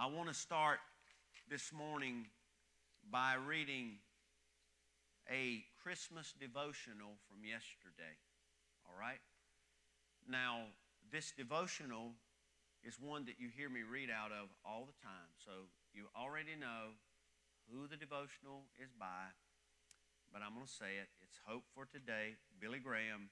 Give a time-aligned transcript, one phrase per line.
[0.00, 0.80] I want to start
[1.50, 2.24] this morning
[3.12, 4.00] by reading
[5.28, 8.16] a Christmas devotional from yesterday.
[8.88, 9.20] All right?
[10.24, 10.72] Now,
[11.12, 12.16] this devotional
[12.80, 15.36] is one that you hear me read out of all the time.
[15.36, 16.96] So you already know
[17.68, 19.36] who the devotional is by,
[20.32, 21.12] but I'm going to say it.
[21.20, 23.28] It's Hope for Today, Billy Graham.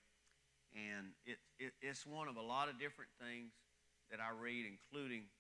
[0.77, 3.57] And it, it, it's one of a lot of different things
[4.13, 5.33] that I read, including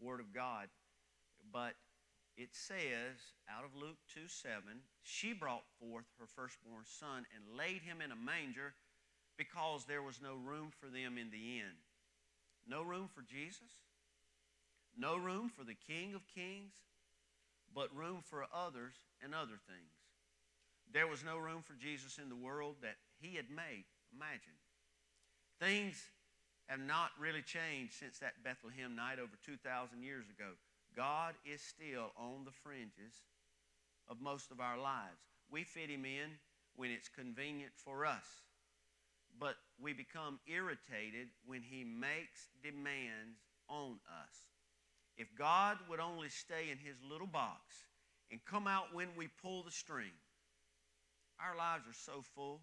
[0.00, 0.68] Word of God.
[1.52, 1.74] But
[2.36, 4.62] it says out of Luke 2 7,
[5.02, 8.74] she brought forth her firstborn son and laid him in a manger
[9.36, 11.78] because there was no room for them in the inn.
[12.66, 13.72] No room for Jesus,
[14.96, 16.74] no room for the King of Kings,
[17.74, 19.94] but room for others and other things.
[20.92, 23.84] There was no room for Jesus in the world that he had made.
[24.14, 24.56] Imagine.
[25.60, 26.02] Things
[26.68, 30.52] have not really changed since that Bethlehem night over 2,000 years ago.
[30.94, 33.24] God is still on the fringes
[34.08, 35.20] of most of our lives.
[35.50, 36.36] We fit him in
[36.76, 38.26] when it's convenient for us,
[39.40, 44.34] but we become irritated when he makes demands on us.
[45.16, 47.60] If God would only stay in his little box
[48.30, 50.12] and come out when we pull the string,
[51.40, 52.60] our lives are so full.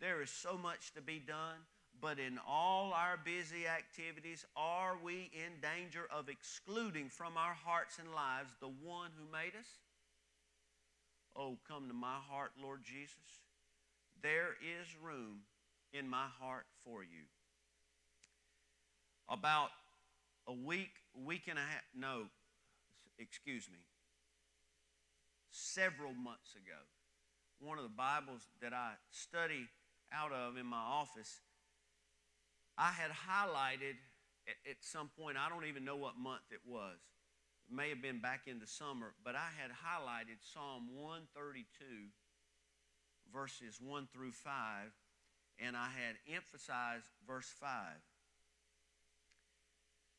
[0.00, 1.58] There is so much to be done.
[2.04, 7.98] But in all our busy activities, are we in danger of excluding from our hearts
[7.98, 9.66] and lives the one who made us?
[11.34, 13.40] Oh, come to my heart, Lord Jesus.
[14.22, 15.44] There is room
[15.94, 17.24] in my heart for you.
[19.26, 19.70] About
[20.46, 20.92] a week,
[21.24, 22.24] week and a half, no,
[23.18, 23.78] excuse me,
[25.50, 26.80] several months ago,
[27.60, 29.68] one of the Bibles that I study
[30.12, 31.40] out of in my office
[32.76, 33.96] I had highlighted
[34.48, 36.98] at, at, some point, I don't even know what month it was.
[37.68, 41.64] It may have been back in the summer, but I had highlighted Psalm 132,
[43.32, 44.52] verses 1 through 5,
[45.60, 47.70] and I had emphasized verse 5.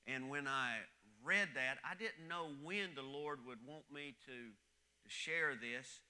[0.07, 0.85] And when I
[1.23, 4.37] read that, I didn't know when the Lord would want me to,
[5.03, 6.01] to share this.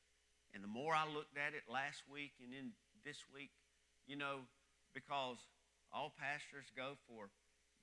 [0.54, 2.72] And the more I looked at it last week and in
[3.04, 3.52] this week,
[4.08, 4.48] you know,
[4.94, 5.38] because
[5.94, 7.30] all pastors go for,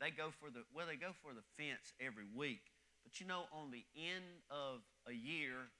[0.01, 2.63] they go for the, well, they go for the fence every week.
[3.05, 5.71] But you know, on the end of a year,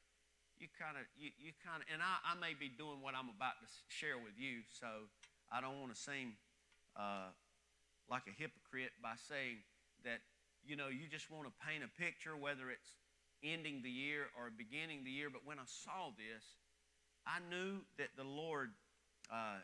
[0.59, 3.31] you kind of, you, you kind of, and I, I may be doing what I'm
[3.31, 5.11] about to share with you, so
[5.51, 6.39] I don't want to seem
[6.95, 7.35] uh,
[8.11, 9.63] like a hypocrite by saying
[10.05, 10.23] that,
[10.63, 12.95] you know, you just want to paint a picture, whether it's
[13.43, 15.31] ending the year or beginning the year.
[15.31, 16.43] But when I saw this,
[17.27, 18.71] I knew that the Lord
[19.31, 19.63] uh,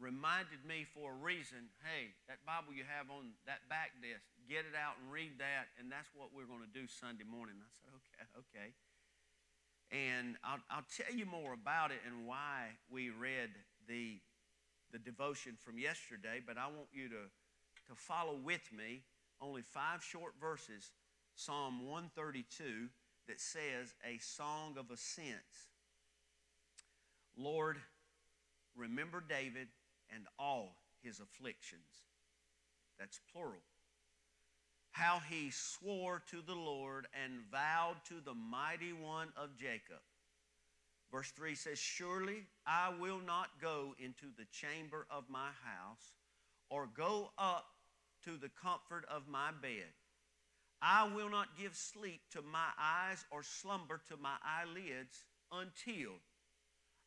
[0.00, 4.68] reminded me for a reason hey, that Bible you have on that back desk, get
[4.68, 7.56] it out and read that, and that's what we're going to do Sunday morning.
[7.58, 8.70] I said, okay, okay.
[9.94, 13.50] And I'll, I'll tell you more about it and why we read
[13.88, 14.18] the,
[14.92, 17.30] the devotion from yesterday, but I want you to,
[17.88, 19.02] to follow with me
[19.40, 20.90] only five short verses
[21.36, 22.88] Psalm 132
[23.28, 25.68] that says, A song of ascents.
[27.36, 27.76] Lord,
[28.74, 29.68] remember David
[30.14, 32.04] and all his afflictions.
[32.98, 33.62] That's plural.
[34.90, 40.00] How he swore to the Lord and vowed to the mighty one of Jacob.
[41.12, 46.14] Verse 3 says, Surely I will not go into the chamber of my house
[46.70, 47.66] or go up
[48.24, 49.92] to the comfort of my bed.
[50.82, 56.12] I will not give sleep to my eyes or slumber to my eyelids until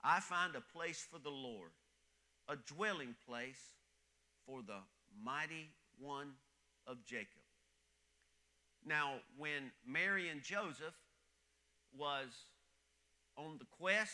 [0.04, 1.72] I find a place for the Lord
[2.50, 3.62] a dwelling place
[4.46, 4.80] for the
[5.24, 6.32] mighty one
[6.88, 7.28] of Jacob.
[8.86, 10.96] Now, when Mary and Joseph
[11.96, 12.28] was
[13.38, 14.14] on the quest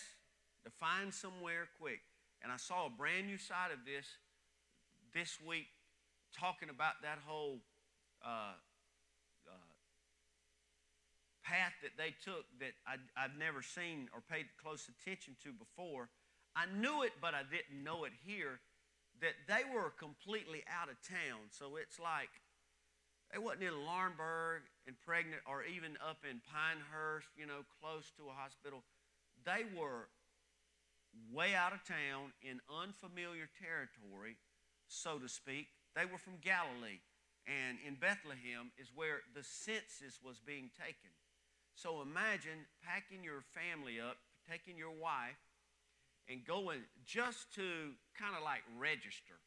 [0.66, 2.02] to find somewhere quick,
[2.44, 4.06] and I saw a brand new side of this
[5.14, 5.68] this week
[6.38, 7.60] talking about that whole
[8.22, 8.54] uh,
[9.48, 9.52] uh,
[11.44, 16.10] path that they took that I'd, I'd never seen or paid close attention to before
[16.56, 18.60] I knew it, but I didn't know it here,
[19.22, 21.52] that they were completely out of town.
[21.52, 22.32] So it's like
[23.32, 28.32] they wasn't in Laurinburg and pregnant or even up in Pinehurst, you know, close to
[28.32, 28.84] a hospital.
[29.44, 30.08] They were
[31.32, 34.36] way out of town in unfamiliar territory,
[34.88, 35.68] so to speak.
[35.96, 37.04] They were from Galilee.
[37.46, 41.14] And in Bethlehem is where the census was being taken.
[41.76, 44.18] So imagine packing your family up,
[44.50, 45.38] taking your wife,
[46.30, 49.38] and going just to kind of like register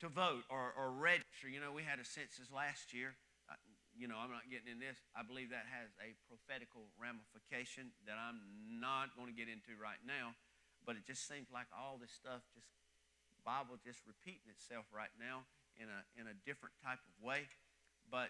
[0.00, 1.50] to vote or, or register.
[1.50, 3.18] You know, we had a census last year.
[3.50, 3.58] Uh,
[3.92, 4.96] you know, I'm not getting in this.
[5.12, 8.40] I believe that has a prophetical ramification that I'm
[8.80, 10.38] not going to get into right now.
[10.86, 12.70] But it just seems like all this stuff just
[13.44, 15.48] Bible just repeating itself right now
[15.80, 17.48] in a in a different type of way.
[18.08, 18.28] But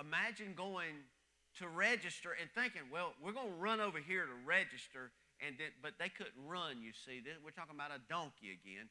[0.00, 1.06] imagine going
[1.60, 5.72] to register and thinking, well, we're going to run over here to register, and then,
[5.82, 6.82] but they couldn't run.
[6.82, 8.90] You see, we're talking about a donkey again.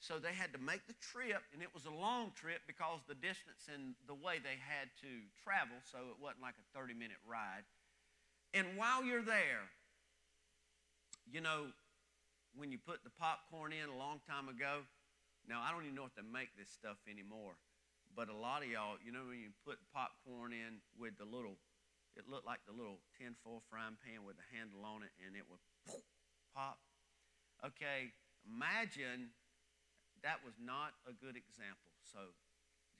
[0.00, 3.14] So they had to make the trip, and it was a long trip because the
[3.14, 5.12] distance and the way they had to
[5.44, 7.68] travel, so it wasn't like a 30 minute ride.
[8.56, 9.68] And while you're there,
[11.28, 11.68] you know,
[12.56, 14.88] when you put the popcorn in a long time ago,
[15.44, 17.60] now I don't even know if they make this stuff anymore,
[18.16, 21.60] but a lot of y'all, you know, when you put popcorn in with the little,
[22.18, 25.46] it looked like the little tinfoil frying pan with the handle on it, and it
[25.46, 25.62] would
[26.60, 26.76] pop.
[27.64, 28.12] Okay,
[28.44, 29.32] imagine
[30.20, 31.96] that was not a good example.
[32.04, 32.36] So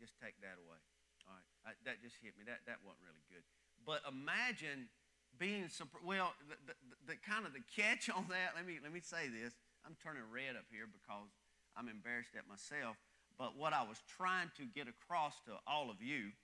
[0.00, 0.80] just take that away.
[1.28, 1.48] All right.
[1.68, 2.48] I, that just hit me.
[2.48, 3.44] That, that wasn't really good.
[3.84, 4.88] But imagine
[5.36, 6.04] being surprised.
[6.04, 6.76] well the, the,
[7.14, 9.54] the, kind of the catch on that let me let me say this
[9.86, 11.30] i'm turning red up here because
[11.78, 12.98] i'm embarrassed at myself
[13.38, 16.34] but what i was trying to get across to all of you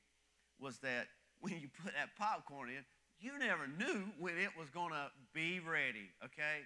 [0.62, 1.10] was that
[1.42, 2.86] when you put that popcorn in
[3.18, 6.62] you never knew when it was going to be ready okay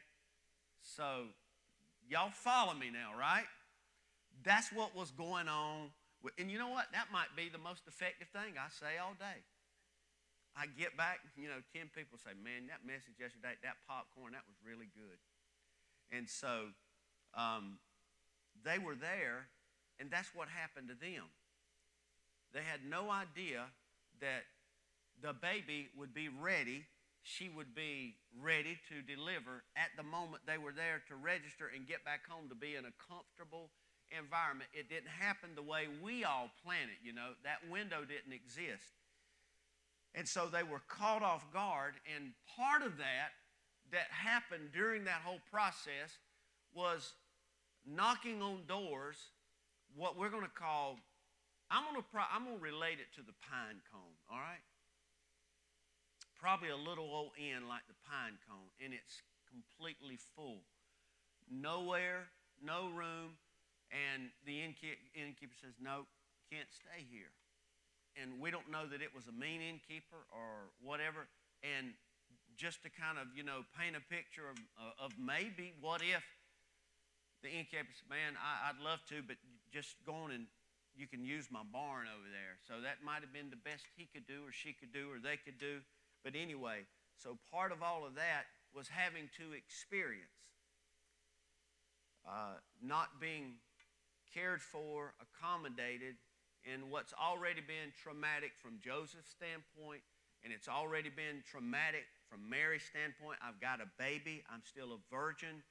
[0.83, 1.25] so
[2.09, 3.47] y'all follow me now right
[4.45, 5.91] that's what was going on.
[6.39, 6.87] And you know what?
[6.93, 9.41] That might be the most effective thing I say all day.
[10.57, 14.45] I get back, you know, 10 people say, man, that message yesterday, that popcorn, that
[14.45, 15.21] was really good.
[16.11, 16.75] And so
[17.39, 17.79] um,
[18.65, 19.47] they were there,
[20.01, 21.31] and that's what happened to them.
[22.53, 23.71] They had no idea
[24.21, 24.43] that
[25.23, 26.85] the baby would be ready.
[27.23, 31.87] She would be ready to deliver at the moment they were there to register and
[31.87, 33.71] get back home to be in a comfortable
[34.11, 34.71] environment.
[34.73, 37.37] It didn't happen the way we all plan it, you know.
[37.45, 38.97] That window didn't exist.
[40.15, 43.31] And so they were caught off guard, and part of that
[43.93, 46.19] that happened during that whole process
[46.75, 47.15] was
[47.87, 49.17] knocking on doors,
[49.95, 50.99] what we're going to call,
[51.71, 54.63] I'm going to, I'm going to relate it to the pine cone, all right?
[56.41, 60.65] Probably a little old end like the pine cone, and it's completely full.
[61.51, 62.33] Nowhere,
[62.65, 63.37] no room,
[63.93, 66.07] and the innkeeper says, No,
[66.49, 67.35] can't stay here.
[68.17, 71.29] And we don't know that it was a mean innkeeper or whatever.
[71.63, 71.95] And
[72.57, 76.25] just to kind of, you know, paint a picture of, uh, of maybe what if
[77.43, 79.37] the innkeeper said, Man, I, would love to, but
[79.71, 80.47] just go on and
[80.95, 82.59] you can use my barn over there.
[82.67, 85.19] So that might have been the best he could do or she could do or
[85.23, 85.83] they could do.
[86.25, 86.85] But anyway,
[87.17, 88.45] so part of all of that
[88.75, 90.41] was having to experience
[92.29, 93.55] uh, not being
[94.33, 96.15] cared for, accommodated
[96.65, 100.05] in what's already been traumatic from Joseph's standpoint,
[100.45, 103.41] and it's already been traumatic from Mary's standpoint.
[103.43, 105.65] I've got a baby, I'm still a virgin.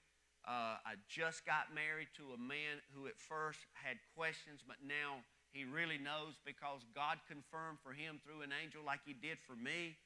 [0.47, 5.21] Uh, I just got married to a man who at first had questions, but now
[5.51, 9.55] he really knows because God confirmed for him through an angel like he did for
[9.55, 9.97] me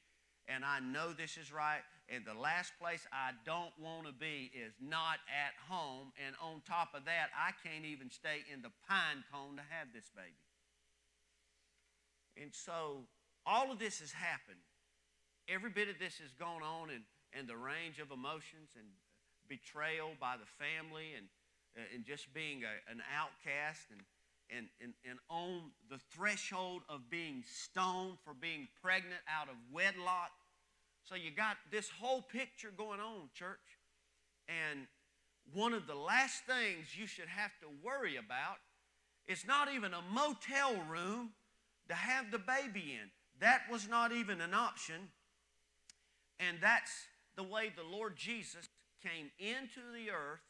[0.48, 1.80] and I know this is right.
[2.08, 6.12] And the last place I don't want to be is not at home.
[6.20, 9.88] And on top of that, I can't even stay in the pine cone to have
[9.94, 10.36] this baby.
[12.36, 13.08] And so
[13.46, 14.60] all of this has happened.
[15.48, 18.88] Every bit of this has gone on, and, and the range of emotions and
[19.48, 21.28] betrayal by the family and,
[21.94, 24.00] and just being a, an outcast and,
[24.50, 30.30] and, and, and on the threshold of being stoned for being pregnant out of wedlock.
[31.04, 33.58] So you got this whole picture going on, church.
[34.48, 34.86] And
[35.52, 38.56] one of the last things you should have to worry about
[39.26, 41.30] is not even a motel room
[41.88, 43.10] to have the baby in.
[43.40, 45.08] That was not even an option.
[46.38, 46.90] And that's
[47.36, 48.68] the way the Lord Jesus
[49.02, 50.40] came into the earth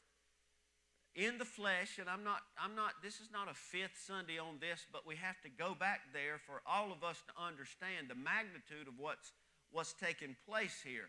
[1.14, 4.58] in the flesh, and I'm not, I'm not, this is not a fifth Sunday on
[4.60, 8.14] this, but we have to go back there for all of us to understand the
[8.14, 9.32] magnitude of what's,
[9.70, 11.08] what's taking place here.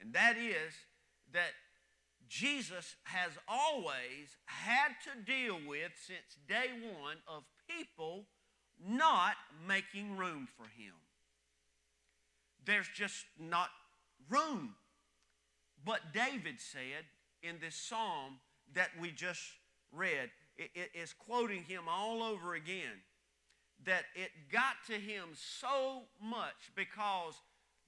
[0.00, 0.74] And that is
[1.32, 1.52] that
[2.28, 6.70] Jesus has always had to deal with since day
[7.00, 8.26] one of people
[8.84, 9.36] not
[9.66, 10.92] making room for him.
[12.64, 13.70] There's just not
[14.28, 14.74] room.
[15.84, 17.04] But David said
[17.42, 18.40] in this psalm,
[18.74, 19.42] that we just
[19.92, 23.02] read it, it is quoting him all over again.
[23.84, 27.34] That it got to him so much because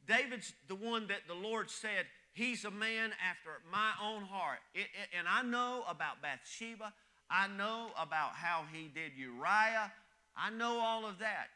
[0.07, 4.59] David's the one that the Lord said, He's a man after my own heart.
[4.75, 6.93] It, it, and I know about Bathsheba.
[7.29, 9.91] I know about how he did Uriah.
[10.37, 11.49] I know all of that.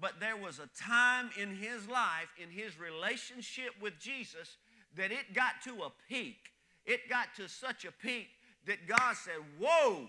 [0.00, 4.56] but there was a time in his life, in his relationship with Jesus,
[4.94, 6.36] that it got to a peak.
[6.84, 8.28] It got to such a peak
[8.66, 10.08] that God said, Whoa,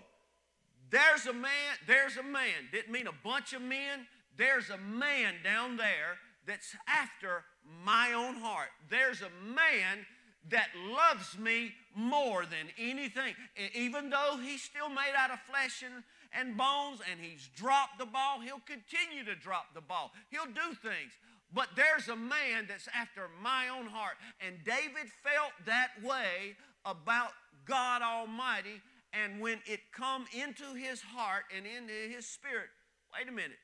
[0.90, 2.68] there's a man, there's a man.
[2.72, 4.06] Didn't mean a bunch of men.
[4.36, 7.44] There's a man down there that's after
[7.84, 8.68] my own heart.
[8.88, 10.06] There's a man
[10.50, 13.34] that loves me more than anything.
[13.74, 18.06] Even though he's still made out of flesh and, and bones and he's dropped the
[18.06, 20.12] ball, he'll continue to drop the ball.
[20.30, 21.12] He'll do things.
[21.52, 24.16] But there's a man that's after my own heart.
[24.46, 27.30] And David felt that way about
[27.64, 28.80] God Almighty.
[29.12, 32.68] And when it come into his heart and into his spirit,
[33.12, 33.58] wait a minute,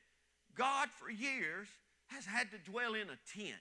[0.57, 1.69] God for years
[2.07, 3.61] has had to dwell in a tent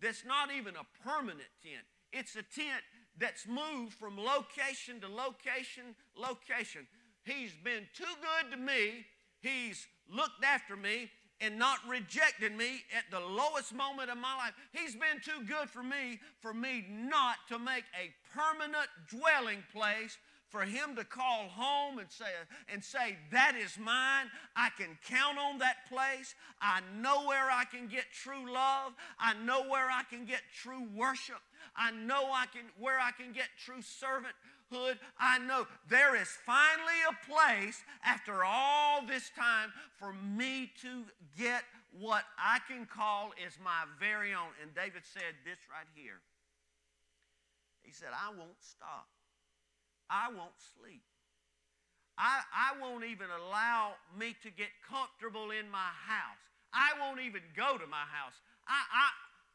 [0.00, 1.84] that's not even a permanent tent.
[2.12, 2.82] It's a tent
[3.18, 6.86] that's moved from location to location, location.
[7.24, 9.06] He's been too good to me.
[9.40, 11.10] He's looked after me
[11.44, 14.54] and not rejected me at the lowest moment of my life.
[14.72, 20.16] He's been too good for me for me not to make a permanent dwelling place
[20.48, 22.26] for him to call home and say,
[22.72, 24.26] and say, That is mine.
[24.54, 26.34] I can count on that place.
[26.60, 28.92] I know where I can get true love.
[29.18, 31.40] I know where I can get true worship.
[31.76, 33.82] I know I can where I can get true
[34.72, 34.98] servanthood.
[35.18, 41.04] I know there is finally a place after all this time for me to
[41.38, 41.62] get
[41.98, 44.50] what I can call is my very own.
[44.62, 46.20] And David said this right here.
[47.82, 49.06] He said, I won't stop
[50.10, 51.02] I won't sleep.
[52.16, 56.38] I, I won't even allow me to get comfortable in my house.
[56.72, 58.38] I won't even go to my house.
[58.68, 59.06] I, I,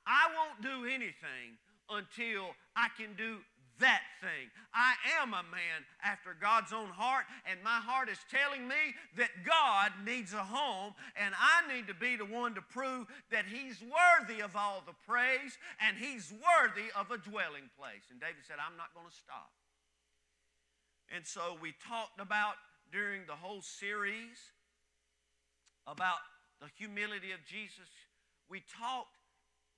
[0.03, 1.55] I won't do anything
[1.89, 3.39] until I can do
[3.79, 4.51] that thing.
[4.73, 9.29] I am a man after God's own heart, and my heart is telling me that
[9.45, 13.81] God needs a home, and I need to be the one to prove that He's
[13.81, 18.07] worthy of all the praise and He's worthy of a dwelling place.
[18.11, 19.51] And David said, I'm not going to stop.
[21.09, 22.53] And so we talked about
[22.91, 24.37] during the whole series
[25.87, 26.21] about
[26.61, 27.89] the humility of Jesus.
[28.49, 29.17] We talked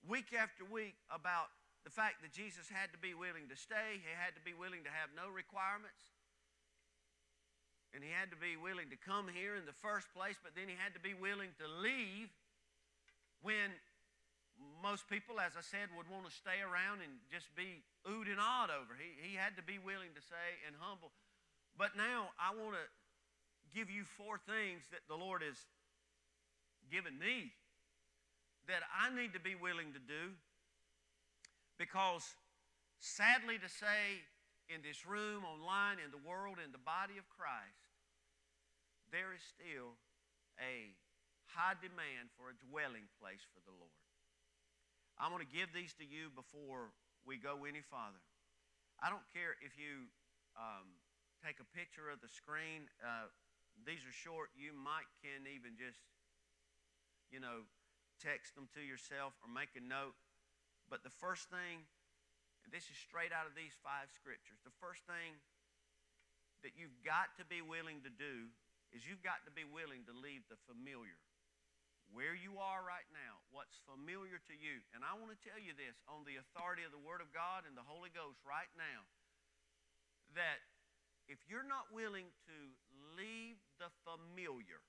[0.07, 1.47] week after week about
[1.83, 4.85] the fact that Jesus had to be willing to stay, he had to be willing
[4.85, 6.13] to have no requirements,
[7.91, 10.69] and he had to be willing to come here in the first place, but then
[10.69, 12.31] he had to be willing to leave
[13.41, 13.73] when
[14.81, 18.37] most people, as I said, would want to stay around and just be oohed and
[18.37, 18.93] awed over.
[18.93, 21.09] He, he had to be willing to say and humble.
[21.77, 22.85] But now I want to
[23.73, 25.57] give you four things that the Lord has
[26.93, 27.55] given me
[28.67, 30.37] that I need to be willing to do
[31.77, 32.25] because
[32.99, 34.25] sadly to say,
[34.71, 37.91] in this room, online, in the world, in the body of Christ,
[39.11, 39.99] there is still
[40.55, 40.95] a
[41.51, 43.99] high demand for a dwelling place for the Lord.
[45.19, 46.95] I'm going to give these to you before
[47.27, 48.23] we go any farther.
[49.03, 50.07] I don't care if you
[50.55, 50.95] um,
[51.43, 52.87] take a picture of the screen.
[53.03, 53.27] Uh,
[53.83, 54.55] these are short.
[54.55, 55.99] You might can even just,
[57.27, 57.67] you know,
[58.23, 60.15] text them to yourself or make a note.
[60.91, 61.87] But the first thing,
[62.67, 65.39] and this is straight out of these five scriptures, the first thing
[66.67, 68.51] that you've got to be willing to do
[68.91, 71.15] is you've got to be willing to leave the familiar.
[72.11, 74.83] Where you are right now, what's familiar to you.
[74.91, 77.63] And I want to tell you this on the authority of the Word of God
[77.63, 79.07] and the Holy Ghost right now
[80.35, 80.59] that
[81.31, 82.57] if you're not willing to
[83.15, 84.83] leave the familiar,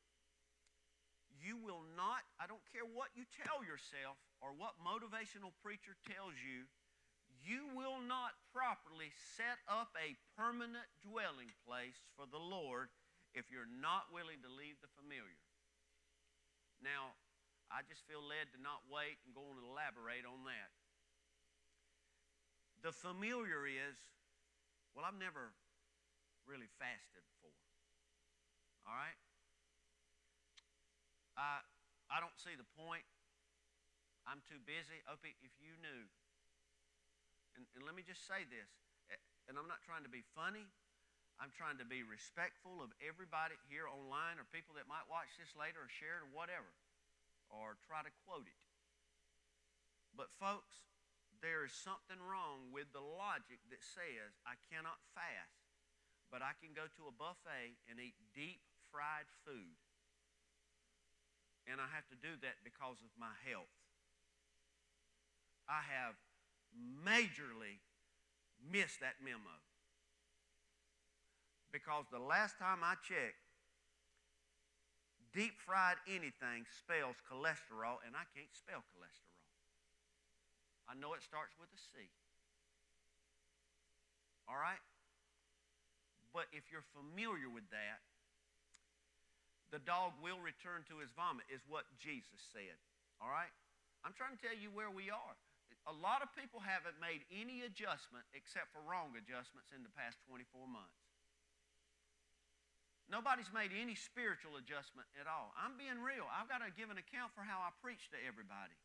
[1.43, 6.39] you will not, I don't care what you tell yourself or what motivational preacher tells
[6.39, 6.71] you,
[7.43, 12.95] you will not properly set up a permanent dwelling place for the Lord
[13.35, 15.43] if you're not willing to leave the familiar.
[16.79, 17.19] Now,
[17.67, 20.71] I just feel led to not wait and go on and elaborate on that.
[22.87, 23.97] The familiar is,
[24.95, 25.55] well, I've never
[26.47, 27.55] really fasted before.
[28.87, 29.19] All right?
[31.37, 31.61] I,
[32.13, 33.05] I don't see the point.
[34.29, 35.03] I'm too busy.
[35.11, 36.03] Opie, if you knew,
[37.59, 38.71] and, and let me just say this,
[39.51, 40.71] and I'm not trying to be funny.
[41.43, 45.51] I'm trying to be respectful of everybody here online or people that might watch this
[45.59, 46.71] later or share it or whatever,
[47.51, 48.63] or try to quote it.
[50.15, 50.87] But, folks,
[51.43, 55.63] there is something wrong with the logic that says I cannot fast
[56.33, 59.77] but I can go to a buffet and eat deep fried food.
[61.71, 63.71] And I have to do that because of my health.
[65.71, 66.19] I have
[66.75, 67.79] majorly
[68.59, 69.63] missed that memo.
[71.71, 73.41] Because the last time I checked,
[75.33, 79.41] deep fried anything spells cholesterol, and I can't spell cholesterol.
[80.91, 82.11] I know it starts with a C.
[84.45, 84.83] All right?
[86.35, 88.05] But if you're familiar with that,
[89.73, 92.77] the dog will return to his vomit, is what Jesus said.
[93.19, 93.51] All right?
[94.05, 95.35] I'm trying to tell you where we are.
[95.91, 100.21] A lot of people haven't made any adjustment except for wrong adjustments in the past
[100.31, 101.01] 24 months.
[103.11, 105.51] Nobody's made any spiritual adjustment at all.
[105.59, 106.29] I'm being real.
[106.31, 108.77] I've got to give an account for how I preach to everybody.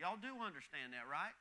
[0.00, 1.34] Y'all do understand that, right?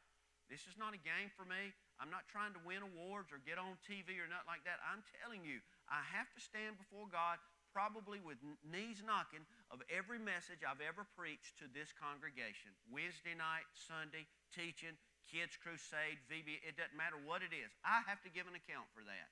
[0.51, 1.71] This is not a game for me.
[1.99, 4.79] I'm not trying to win awards or get on TV or nothing like that.
[4.85, 5.59] I'm telling you,
[5.91, 7.41] I have to stand before God
[7.77, 12.73] probably with knees knocking of every message I've ever preached to this congregation.
[12.89, 14.97] Wednesday night, Sunday, teaching,
[15.29, 17.69] kids crusade, VB, it doesn't matter what it is.
[17.85, 19.29] I have to give an account for that.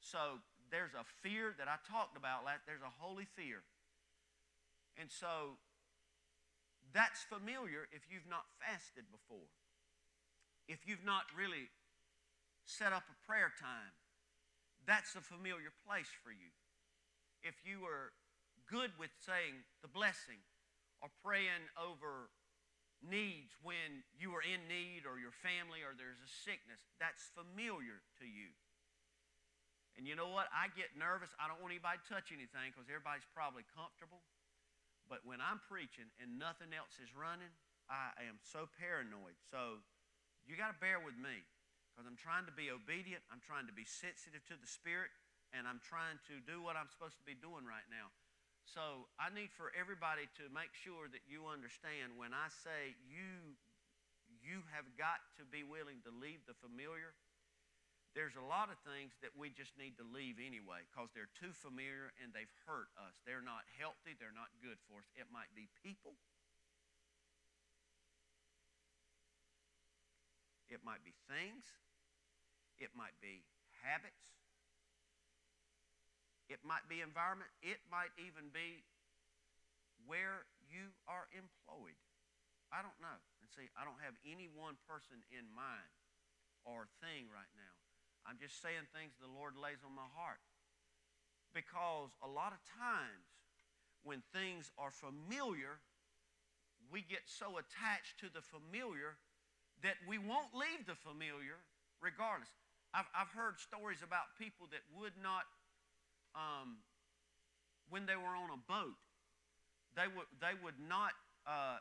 [0.00, 0.40] So
[0.72, 2.48] there's a fear that I talked about.
[2.48, 3.60] Last, there's a holy fear.
[4.96, 5.60] And so
[6.96, 9.52] that's familiar if you've not fasted before
[10.68, 11.68] if you've not really
[12.64, 13.92] set up a prayer time,
[14.86, 16.50] that's a familiar place for you.
[17.42, 18.14] If you are
[18.70, 20.40] good with saying the blessing
[21.02, 22.30] or praying over
[23.02, 28.00] needs when you are in need or your family or there's a sickness, that's familiar
[28.22, 28.54] to you.
[29.98, 30.48] And you know what?
[30.54, 31.34] I get nervous.
[31.36, 34.24] I don't want anybody to touch anything because everybody's probably comfortable.
[35.10, 37.52] But when I'm preaching and nothing else is running,
[37.90, 39.36] I am so paranoid.
[39.52, 39.82] So
[40.48, 41.44] you got to bear with me
[41.92, 43.20] because I'm trying to be obedient.
[43.28, 45.12] I'm trying to be sensitive to the Spirit,
[45.52, 48.08] and I'm trying to do what I'm supposed to be doing right now.
[48.64, 53.58] So I need for everybody to make sure that you understand when I say you,
[54.40, 57.12] you have got to be willing to leave the familiar.
[58.12, 61.52] There's a lot of things that we just need to leave anyway because they're too
[61.52, 63.16] familiar and they've hurt us.
[63.24, 64.12] They're not healthy.
[64.16, 65.08] They're not good for us.
[65.16, 66.16] It might be people.
[70.68, 71.68] It might be things.
[72.80, 73.44] It might be
[73.84, 74.41] habits.
[76.52, 77.48] It might be environment.
[77.64, 78.84] It might even be
[80.04, 81.96] where you are employed.
[82.68, 83.18] I don't know.
[83.40, 85.92] And see, I don't have any one person in mind
[86.68, 87.74] or thing right now.
[88.28, 90.44] I'm just saying things the Lord lays on my heart.
[91.56, 93.32] Because a lot of times
[94.04, 95.80] when things are familiar,
[96.92, 99.16] we get so attached to the familiar
[99.82, 101.60] that we won't leave the familiar
[102.00, 102.50] regardless.
[102.92, 105.48] I've, I've heard stories about people that would not,
[106.34, 106.78] um,
[107.90, 108.96] when they were on a boat,
[109.96, 111.12] they would, they would not
[111.46, 111.76] uh,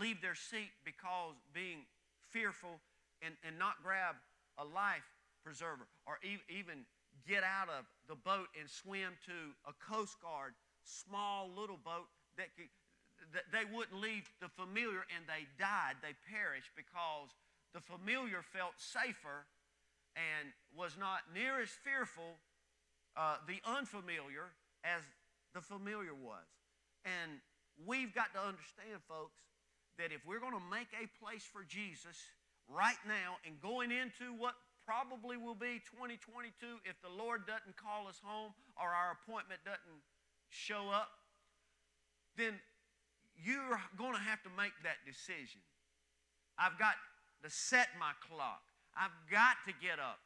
[0.00, 1.86] leave their seat because being
[2.30, 2.80] fearful
[3.22, 4.16] and, and not grab
[4.58, 5.06] a life
[5.44, 6.84] preserver or e- even
[7.26, 12.48] get out of the boat and swim to a Coast Guard small little boat that
[12.56, 12.70] could,
[13.52, 15.98] they wouldn't leave the familiar and they died.
[16.02, 17.34] They perished because
[17.74, 19.46] the familiar felt safer
[20.16, 22.38] and was not near as fearful,
[23.18, 24.54] uh, the unfamiliar,
[24.86, 25.02] as
[25.52, 26.46] the familiar was.
[27.02, 27.42] And
[27.82, 29.42] we've got to understand, folks,
[29.98, 32.14] that if we're going to make a place for Jesus
[32.70, 34.54] right now and going into what
[34.86, 36.54] probably will be 2022
[36.86, 40.00] if the Lord doesn't call us home or our appointment doesn't
[40.48, 41.10] show up,
[42.38, 42.54] then
[43.34, 45.60] you're going to have to make that decision.
[46.54, 46.94] I've got
[47.42, 48.62] to set my clock.
[48.94, 50.22] I've got to get up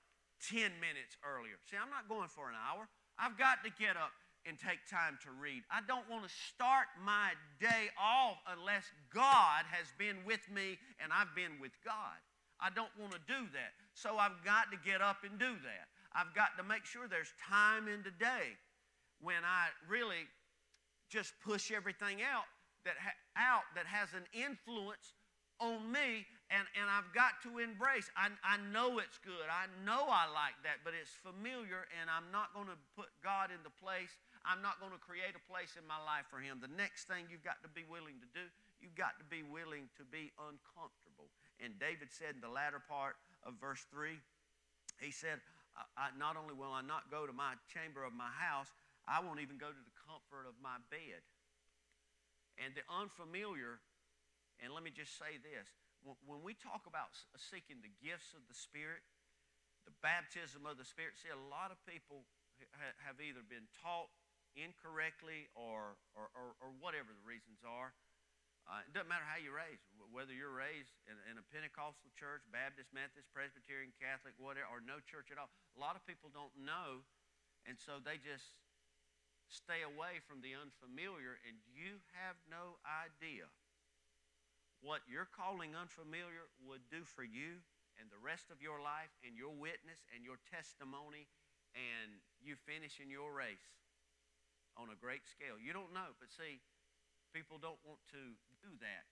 [0.51, 1.57] 10 minutes earlier.
[1.71, 2.89] See, I'm not going for an hour.
[3.19, 4.11] I've got to get up
[4.47, 5.63] and take time to read.
[5.71, 8.83] I don't want to start my day off unless
[9.15, 12.19] God has been with me and I've been with God.
[12.59, 13.75] I don't want to do that.
[13.95, 15.87] So I've got to get up and do that.
[16.15, 18.59] I've got to make sure there's time in the day
[19.21, 20.27] when I really
[21.09, 22.51] just push everything out
[22.85, 25.15] that ha- out that has an influence
[25.63, 28.11] on me and, and I've got to embrace.
[28.19, 29.47] I, I know it's good.
[29.47, 33.55] I know I like that, but it's familiar and I'm not going to put God
[33.55, 34.13] in the place.
[34.43, 36.59] I'm not going to create a place in my life for Him.
[36.59, 38.45] The next thing you've got to be willing to do,
[38.83, 41.31] you've got to be willing to be uncomfortable.
[41.63, 43.15] And David said in the latter part
[43.47, 44.19] of verse 3,
[44.99, 45.39] he said,
[45.79, 48.69] I, I, Not only will I not go to my chamber of my house,
[49.07, 51.23] I won't even go to the comfort of my bed.
[52.61, 53.81] And the unfamiliar,
[54.63, 55.67] and let me just say this
[56.27, 59.07] when we talk about seeking the gifts of the Spirit,
[59.87, 62.27] the baptism of the Spirit, see, a lot of people
[63.03, 64.11] have either been taught
[64.59, 67.95] incorrectly or, or, or, or whatever the reasons are.
[68.63, 69.83] Uh, it doesn't matter how you're raised,
[70.15, 75.03] whether you're raised in, in, a Pentecostal church, Baptist, Methodist, Presbyterian, Catholic, whatever, or no
[75.03, 75.51] church at all.
[75.75, 77.03] A lot of people don't know,
[77.67, 78.55] and so they just
[79.51, 83.51] stay away from the unfamiliar, and you have no idea
[84.83, 87.63] what your calling unfamiliar would do for you
[87.97, 91.31] and the rest of your life and your witness and your testimony
[91.79, 93.79] and you finishing your race
[94.75, 95.55] on a great scale.
[95.55, 96.59] You don't know, but see,
[97.31, 98.23] people don't want to
[98.61, 99.07] do that.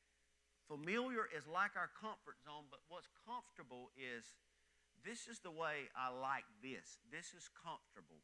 [0.67, 4.35] Familiar is like our comfort zone, but what's comfortable is
[5.03, 7.01] this is the way I like this.
[7.11, 8.21] This is comfortable.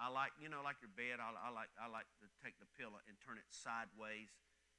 [0.00, 1.20] I like, you know, like your bed.
[1.20, 4.32] I, I like, I like to take the pillow and turn it sideways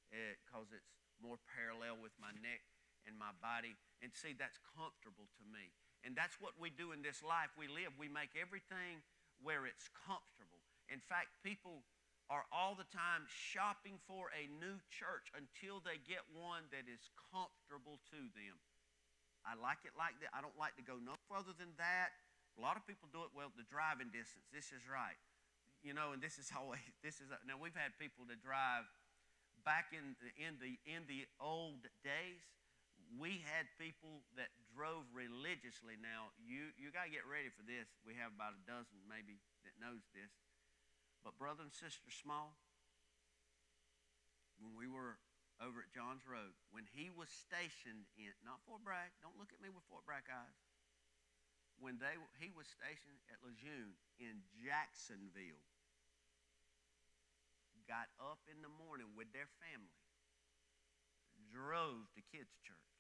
[0.10, 2.60] because eh, it's more parallel with my neck
[3.08, 3.80] and my body.
[4.04, 5.72] And see, that's comfortable to me.
[6.04, 7.56] And that's what we do in this life.
[7.56, 7.96] We live.
[7.96, 9.00] We make everything
[9.40, 10.60] where it's comfortable.
[10.92, 11.88] In fact, people
[12.28, 17.08] are all the time shopping for a new church until they get one that is
[17.32, 18.56] comfortable to them.
[19.44, 20.32] I like it like that.
[20.32, 22.16] I don't like to go no further than that.
[22.56, 24.48] A lot of people do it well, the driving distance.
[24.56, 25.20] This is right.
[25.84, 28.88] You know, and this is always, this is, now we've had people to drive
[29.64, 32.44] back in, in, the, in the old days.
[33.14, 36.00] We had people that drove religiously.
[36.02, 37.86] Now, you, you got to get ready for this.
[38.02, 40.34] We have about a dozen maybe that knows this
[41.24, 42.52] but, brother and sister Small,
[44.60, 45.16] when we were
[45.64, 49.64] over at Johns Road, when he was stationed in, not Fort Bragg, don't look at
[49.64, 50.60] me with Fort Bragg eyes.
[51.80, 55.64] When they, he was stationed at Lejeune in Jacksonville,
[57.94, 60.02] got up in the morning with their family,
[61.54, 62.98] drove to kids' church,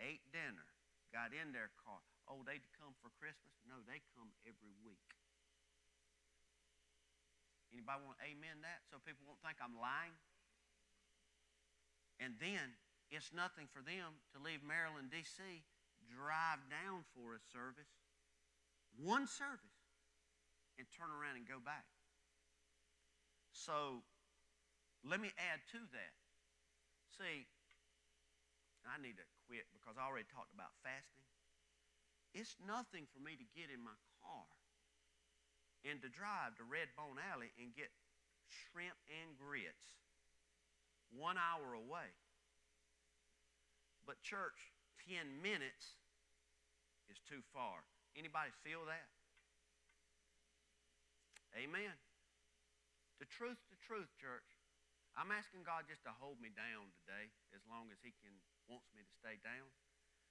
[0.00, 0.64] ate dinner,
[1.12, 2.00] got in their car.
[2.24, 3.52] Oh, they come for Christmas?
[3.68, 5.12] No, they come every week.
[7.68, 10.16] Anybody want to amen that so people won't think I'm lying?
[12.16, 12.80] And then
[13.12, 15.44] it's nothing for them to leave Maryland, D.C.,
[16.08, 17.92] drive down for a service,
[18.96, 19.84] one service,
[20.80, 21.84] and turn around and go back.
[23.52, 24.02] So
[25.04, 26.14] let me add to that.
[27.16, 27.46] See,
[28.88, 31.28] I need to quit because I already talked about fasting.
[32.32, 34.46] It's nothing for me to get in my car
[35.82, 37.90] and to drive to Redbone Alley and get
[38.48, 39.98] shrimp and grits
[41.10, 42.14] one hour away.
[44.06, 44.58] But church,
[45.10, 45.98] 10 minutes
[47.10, 47.82] is too far.
[48.14, 49.10] Anybody feel that?
[51.58, 51.94] Amen.
[53.20, 54.56] The truth, the truth, church.
[55.12, 58.32] I'm asking God just to hold me down today as long as he can
[58.70, 59.66] wants me to stay down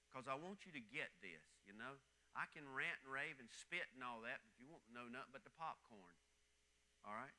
[0.08, 2.00] because I want you to get this, you know.
[2.34, 5.34] I can rant and rave and spit and all that, but you won't know nothing
[5.34, 6.14] but the popcorn.
[7.06, 7.34] All right?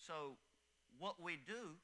[0.00, 0.40] So,
[0.96, 1.76] what we do,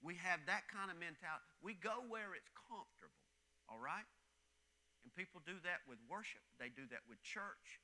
[0.00, 1.44] we have that kind of mentality.
[1.60, 3.24] We go where it's comfortable.
[3.68, 4.08] All right?
[5.04, 7.80] And people do that with worship, they do that with church.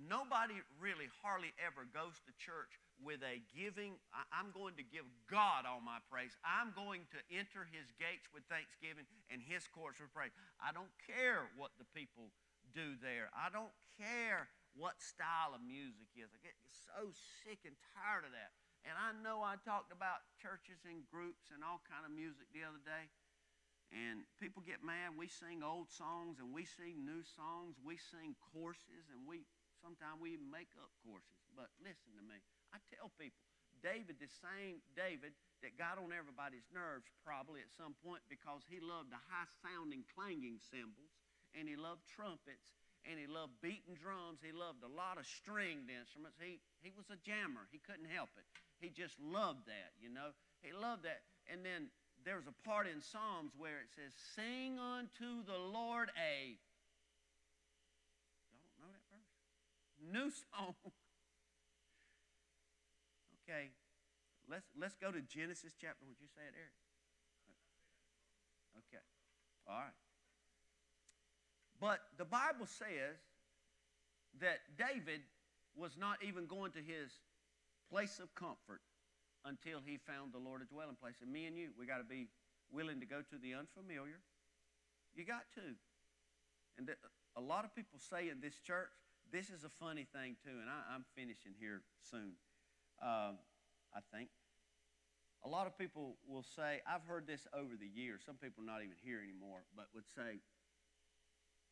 [0.00, 3.98] Nobody really hardly ever goes to church with a giving,
[4.30, 6.34] I'm going to give God all my praise.
[6.46, 10.32] I'm going to enter his gates with thanksgiving and his courts with praise.
[10.62, 12.30] I don't care what the people
[12.72, 13.28] do there.
[13.34, 16.32] I don't care what style of music is.
[16.32, 17.12] I get so
[17.44, 18.54] sick and tired of that.
[18.82, 22.66] And I know I talked about churches and groups and all kind of music the
[22.66, 23.12] other day.
[23.92, 25.14] And people get mad.
[25.14, 27.76] We sing old songs and we sing new songs.
[27.84, 29.44] We sing courses and we
[29.84, 31.44] sometimes we even make up courses.
[31.52, 32.40] But listen to me.
[32.72, 33.44] I tell people,
[33.84, 38.82] David, the same David that got on everybody's nerves probably at some point because he
[38.82, 41.14] loved the high sounding clanging cymbals
[41.54, 44.38] and he loved trumpets and he loved beating drums.
[44.42, 46.38] He loved a lot of stringed instruments.
[46.38, 47.66] He, he was a jammer.
[47.74, 48.46] He couldn't help it.
[48.78, 50.34] He just loved that, you know.
[50.62, 51.26] He loved that.
[51.50, 51.90] And then
[52.22, 56.58] there's a part in Psalms where it says, Sing unto the Lord a.
[58.46, 59.34] Y'all don't know that verse?
[59.98, 60.74] New song.
[63.42, 63.70] Okay.
[64.50, 66.04] Let's, let's go to Genesis chapter.
[66.06, 66.74] Would you say it, Eric?
[68.88, 69.04] Okay.
[69.68, 69.98] All right.
[71.80, 73.18] But the Bible says
[74.40, 75.22] that David
[75.74, 77.10] was not even going to his
[77.90, 78.80] place of comfort
[79.44, 81.18] until he found the Lord a dwelling place.
[81.22, 82.28] And me and you, we got to be
[82.70, 84.22] willing to go to the unfamiliar.
[85.14, 85.74] You got to.
[86.78, 86.88] And
[87.36, 88.88] a lot of people say in this church,
[89.32, 92.36] this is a funny thing too, and I, am finishing here soon,
[93.00, 93.38] um,
[93.94, 94.28] I think.
[95.42, 98.70] A lot of people will say, I've heard this over the years, some people are
[98.70, 100.38] not even here anymore, but would say,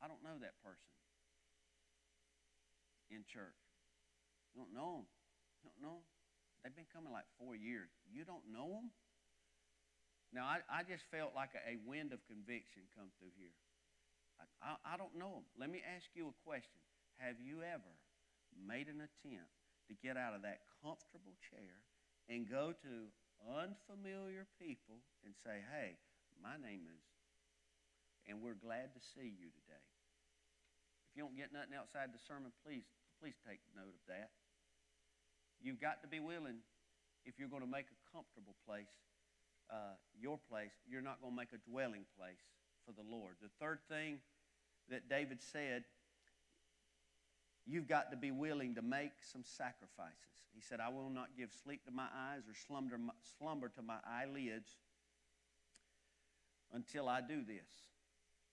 [0.03, 0.91] I don't know that person
[3.15, 3.59] in church.
[4.55, 5.07] You don't know them.
[5.63, 6.09] You don't know them.
[6.63, 7.91] They've been coming like four years.
[8.11, 8.91] You don't know them?
[10.35, 13.55] Now, I, I just felt like a, a wind of conviction come through here.
[14.39, 15.47] I, I, I don't know them.
[15.59, 16.81] Let me ask you a question.
[17.19, 17.95] Have you ever
[18.55, 19.51] made an attempt
[19.91, 21.83] to get out of that comfortable chair
[22.31, 23.11] and go to
[23.43, 25.99] unfamiliar people and say, hey,
[26.39, 27.03] my name is,
[28.31, 29.87] and we're glad to see you today.
[31.11, 32.87] If you don't get nothing outside the sermon, please,
[33.19, 34.31] please take note of that.
[35.59, 36.63] You've got to be willing,
[37.27, 38.95] if you're going to make a comfortable place,
[39.69, 42.47] uh, your place, you're not going to make a dwelling place
[42.87, 43.35] for the Lord.
[43.43, 44.23] The third thing
[44.89, 45.83] that David said,
[47.67, 50.17] you've got to be willing to make some sacrifices.
[50.55, 52.99] He said, I will not give sleep to my eyes or slumber,
[53.39, 54.69] slumber to my eyelids
[56.73, 57.69] until I do this.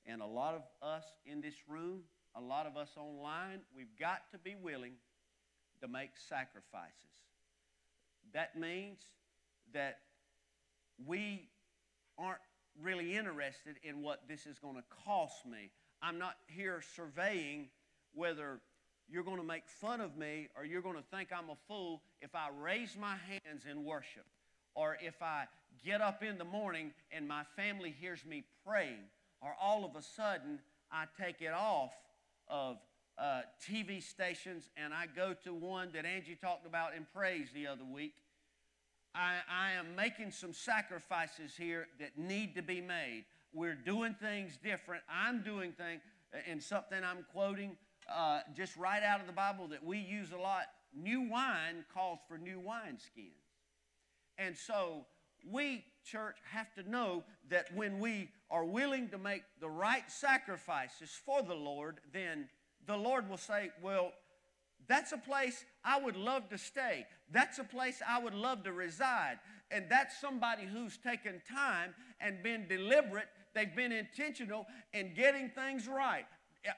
[0.06, 2.02] And a lot of us in this room,
[2.36, 4.93] a lot of us online, we've got to be willing
[5.82, 6.93] to make sacrifices.
[8.34, 9.00] That means
[9.74, 10.00] that
[11.06, 11.50] we
[12.17, 12.39] aren't
[12.82, 15.72] really interested in what this is going to cost me.
[16.02, 17.70] I'm not here surveying
[18.13, 18.60] whether
[19.10, 22.02] you're going to make fun of me or you're going to think I'm a fool
[22.22, 24.26] if I raise my hands in worship
[24.76, 25.46] or if I
[25.84, 29.06] get up in the morning and my family hears me praying
[29.41, 30.60] or all of a sudden
[30.91, 31.93] I take it off
[32.48, 32.78] of
[33.17, 37.67] uh, TV stations and I go to one that Angie talked about in praise the
[37.67, 38.13] other week.
[39.15, 43.26] I, I am making some sacrifices here that need to be made.
[43.54, 45.04] We're doing things different.
[45.10, 46.02] I'm doing things,
[46.48, 47.78] and something I'm quoting
[48.13, 50.65] uh, just right out of the Bible that we use a lot.
[50.96, 53.43] New wine calls for new wineskins.
[54.38, 55.06] And so
[55.50, 61.12] we, church, have to know that when we are willing to make the right sacrifices
[61.26, 62.48] for the Lord, then
[62.86, 64.12] the Lord will say, Well,
[64.88, 67.06] that's a place I would love to stay.
[67.32, 69.39] That's a place I would love to reside.
[69.70, 73.28] And that's somebody who's taken time and been deliberate.
[73.54, 76.26] They've been intentional in getting things right.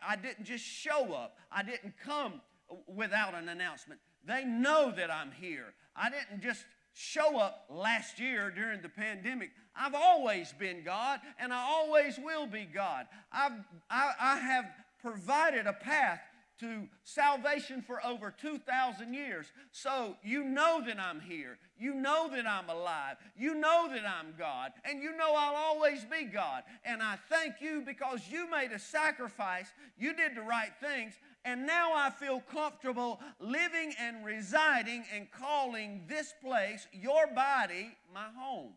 [0.07, 2.41] I didn't just show up, I didn't come
[2.87, 3.99] without an announcement.
[4.25, 5.73] They know that I'm here.
[5.95, 9.51] I didn't just show up last year during the pandemic.
[9.75, 13.07] I've always been God, and I always will be God.
[13.31, 13.53] I've,
[13.89, 14.65] I, I have
[15.01, 16.19] provided a path
[16.59, 19.47] to salvation for over 2,000 years.
[19.71, 21.57] So you know that I'm here.
[21.77, 23.17] You know that I'm alive.
[23.37, 24.71] You know that I'm God.
[24.83, 26.63] And you know I'll always be God.
[26.83, 29.67] And I thank you because you made a sacrifice.
[29.97, 31.13] You did the right things.
[31.45, 38.27] And now I feel comfortable living and residing and calling this place, your body, my
[38.37, 38.73] home.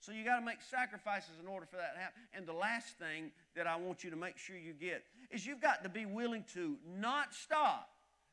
[0.00, 2.22] So you got to make sacrifices in order for that to happen.
[2.34, 5.60] And the last thing that I want you to make sure you get is you've
[5.60, 7.88] got to be willing to not stop.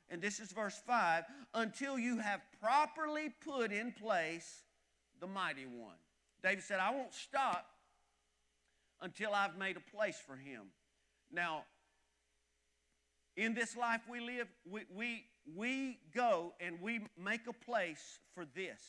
[0.10, 4.64] And this is verse 5 until you have properly put in place
[5.20, 5.96] the mighty one.
[6.44, 7.66] David said, I won't stop
[9.02, 10.64] until I've made a place for him.
[11.32, 11.64] Now,
[13.38, 18.46] in this life we live, we, we, we go and we make a place for
[18.56, 18.82] this.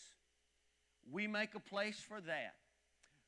[1.11, 2.55] We make a place for that.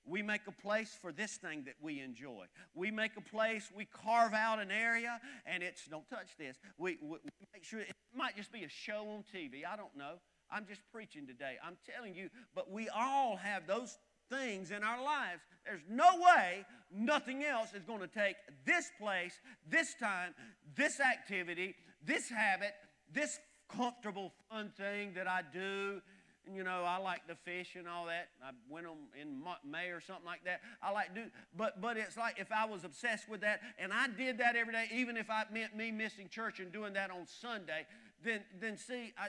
[0.04, 2.46] We make a place for this thing that we enjoy.
[2.74, 6.56] We make a place, we carve out an area, and it's, don't touch this.
[6.76, 9.64] We, we, we make sure it might just be a show on TV.
[9.70, 10.14] I don't know.
[10.50, 11.56] I'm just preaching today.
[11.64, 13.96] I'm telling you, but we all have those
[14.28, 15.42] things in our lives.
[15.64, 19.38] There's no way nothing else is going to take this place,
[19.68, 20.34] this time,
[20.74, 22.72] this activity, this habit,
[23.12, 23.38] this
[23.68, 26.00] comfortable, fun thing that I do
[26.46, 28.28] and you know, I like to fish and all that.
[28.44, 30.60] I went on in May or something like that.
[30.82, 31.24] I like do,
[31.56, 34.72] but but it's like if I was obsessed with that and I did that every
[34.72, 37.86] day, even if I meant me missing church and doing that on Sunday,
[38.24, 39.28] then then see, I,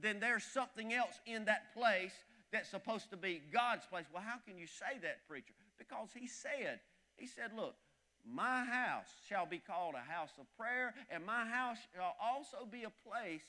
[0.00, 2.12] then there's something else in that place
[2.52, 4.06] that's supposed to be God's place.
[4.12, 5.54] Well, how can you say that, preacher?
[5.78, 6.80] Because He said,
[7.16, 7.74] He said, look.
[8.26, 12.84] My house shall be called a house of prayer, and my house shall also be
[12.84, 13.44] a place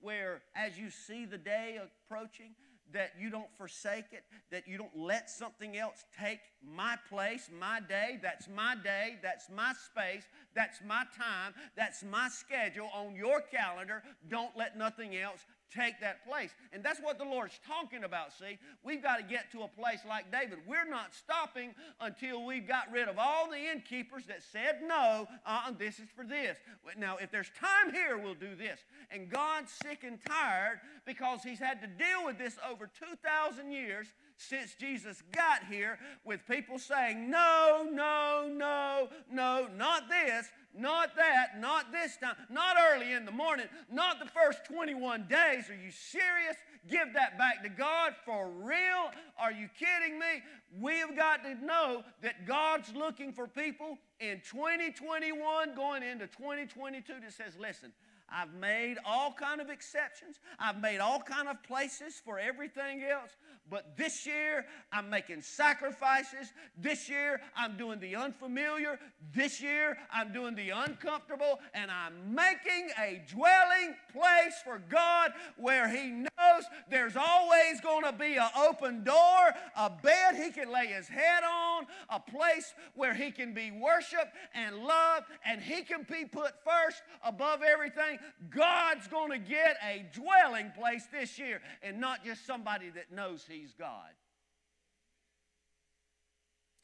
[0.00, 2.54] where as you see the day approaching,
[2.92, 7.80] that you don't forsake it, that you don't let something else take my place, my
[7.80, 8.18] day.
[8.22, 14.02] That's my day, that's my space, that's my time, that's my schedule on your calendar.
[14.28, 16.50] Don't let nothing else take that place.
[16.72, 18.58] And that's what the Lord's talking about, see.
[18.82, 20.58] We've got to get to a place like David.
[20.66, 25.72] We're not stopping until we've got rid of all the innkeepers that said no, uh,
[25.72, 26.56] this is for this.
[26.96, 28.80] Now, if there's time here, we'll do this.
[29.10, 34.08] And God's sick and tired because he's had to deal with this over 2,000 years
[34.38, 40.46] since Jesus got here with people saying, no, no, no, no, not this,
[40.76, 45.68] not that, not this time, not early in the morning, not the first 21 days.
[45.68, 46.56] Are you serious?
[46.88, 49.10] Give that back to God for real?
[49.38, 50.42] Are you kidding me?
[50.80, 57.32] We've got to know that God's looking for people in 2021 going into 2022 that
[57.32, 57.92] says, listen,
[58.30, 60.38] I've made all kind of exceptions.
[60.58, 63.30] I've made all kind of places for everything else.
[63.70, 66.52] But this year, I'm making sacrifices.
[66.76, 68.98] This year, I'm doing the unfamiliar.
[69.34, 71.58] This year, I'm doing the uncomfortable.
[71.74, 78.12] And I'm making a dwelling place for God where He knows there's always going to
[78.12, 83.14] be an open door, a bed He can lay His head on, a place where
[83.14, 88.18] He can be worshiped and loved, and He can be put first above everything.
[88.50, 93.44] God's going to get a dwelling place this year and not just somebody that knows
[93.48, 94.10] He he's God.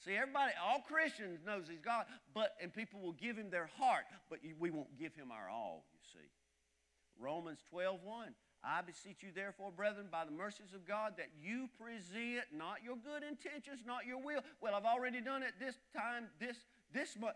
[0.05, 4.05] See, everybody, all Christians knows he's God, but and people will give him their heart,
[4.29, 6.29] but we won't give him our all, you see.
[7.19, 8.35] Romans 12, 1.
[8.67, 12.97] I beseech you, therefore, brethren, by the mercies of God, that you present not your
[12.97, 14.41] good intentions, not your will.
[14.61, 16.57] Well, I've already done it this time, this
[16.93, 17.35] this month.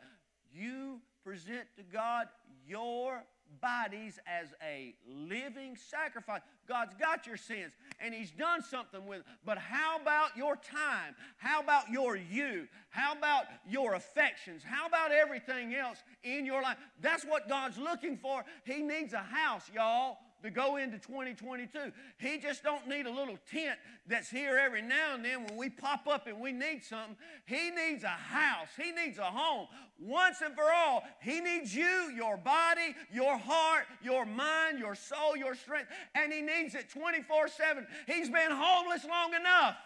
[0.51, 2.29] You present to God
[2.67, 3.23] your
[3.61, 6.43] bodies as a living sacrifice.
[6.69, 9.25] God's got your sins and He's done something with it.
[9.45, 11.15] But how about your time?
[11.37, 12.69] How about your you?
[12.91, 14.63] How about your affections?
[14.65, 16.77] How about everything else in your life?
[17.01, 18.45] That's what God's looking for.
[18.65, 21.93] He needs a house, y'all to go into 2022.
[22.19, 25.71] He just don't need a little tent that's here every now and then when we
[25.71, 27.17] pop up and we need something.
[27.47, 28.69] He needs a house.
[28.77, 29.67] He needs a home.
[29.99, 35.37] Once and for all, he needs you, your body, your heart, your mind, your soul,
[35.37, 37.87] your strength, and he needs it 24/7.
[38.07, 39.77] He's been homeless long enough.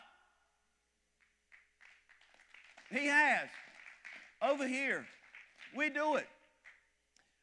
[2.90, 3.48] He has.
[4.42, 5.06] Over here,
[5.74, 6.28] we do it.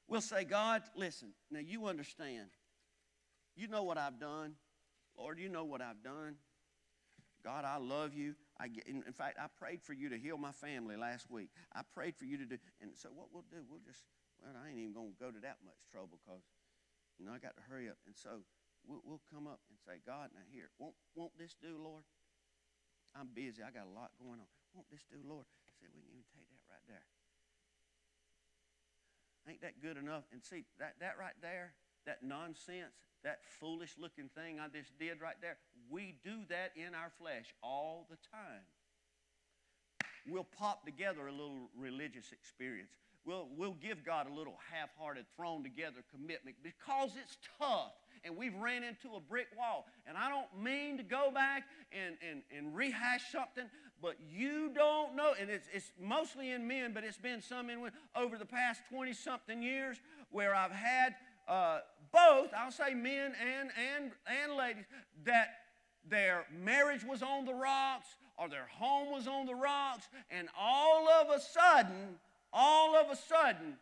[0.07, 2.49] We'll say, God, listen, now you understand.
[3.59, 4.55] You know what I've done.
[5.19, 6.39] Lord, you know what I've done.
[7.43, 8.39] God, I love you.
[8.55, 11.51] I get, in, fact, I prayed for you to heal my family last week.
[11.75, 12.55] I prayed for you to do.
[12.79, 14.07] And so what we'll do, we'll just,
[14.39, 16.39] well, I ain't even going to go to that much trouble because,
[17.19, 17.99] you know, I got to hurry up.
[18.07, 18.47] And so
[18.87, 22.07] we'll, we'll come up and say, God, now here, won't, won't this do, Lord?
[23.11, 23.59] I'm busy.
[23.59, 24.51] I got a lot going on.
[24.71, 25.43] Won't this do, Lord?
[25.83, 27.03] Said, we can even take that right there.
[29.51, 30.23] Ain't that good enough?
[30.31, 35.21] And see, that, that right there, that nonsense, that foolish looking thing I just did
[35.21, 35.57] right there,
[35.89, 38.63] we do that in our flesh all the time.
[40.27, 42.91] We'll pop together a little religious experience.
[43.25, 48.35] We'll, we'll give God a little half hearted, thrown together commitment because it's tough and
[48.35, 49.85] we've ran into a brick wall.
[50.05, 53.65] And I don't mean to go back and, and, and rehash something,
[54.01, 57.79] but you don't know, and it's, it's mostly in men, but it's been some in
[57.81, 59.97] women over the past 20 something years
[60.31, 61.15] where I've had
[61.49, 61.79] uh,
[62.11, 64.11] both, I'll say men and, and,
[64.43, 64.85] and ladies,
[65.25, 65.49] that
[66.07, 68.07] their marriage was on the rocks
[68.37, 72.15] or their home was on the rocks, and all of a sudden,
[72.53, 73.75] all of a sudden,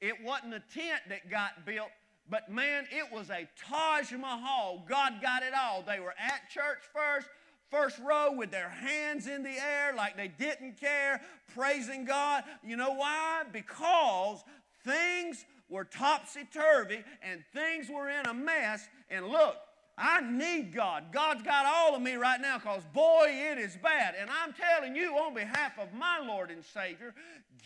[0.00, 1.90] it wasn't a tent that got built,
[2.28, 4.82] but man, it was a Taj Mahal.
[4.88, 5.84] God got it all.
[5.86, 7.28] They were at church first,
[7.70, 11.20] first row with their hands in the air like they didn't care,
[11.54, 12.44] praising God.
[12.64, 13.42] You know why?
[13.52, 14.42] Because
[14.84, 18.88] things were topsy turvy and things were in a mess.
[19.10, 19.56] And look,
[19.98, 21.04] I need God.
[21.10, 24.14] God's got all of me right now because, boy, it is bad.
[24.18, 27.14] And I'm telling you, on behalf of my Lord and Savior,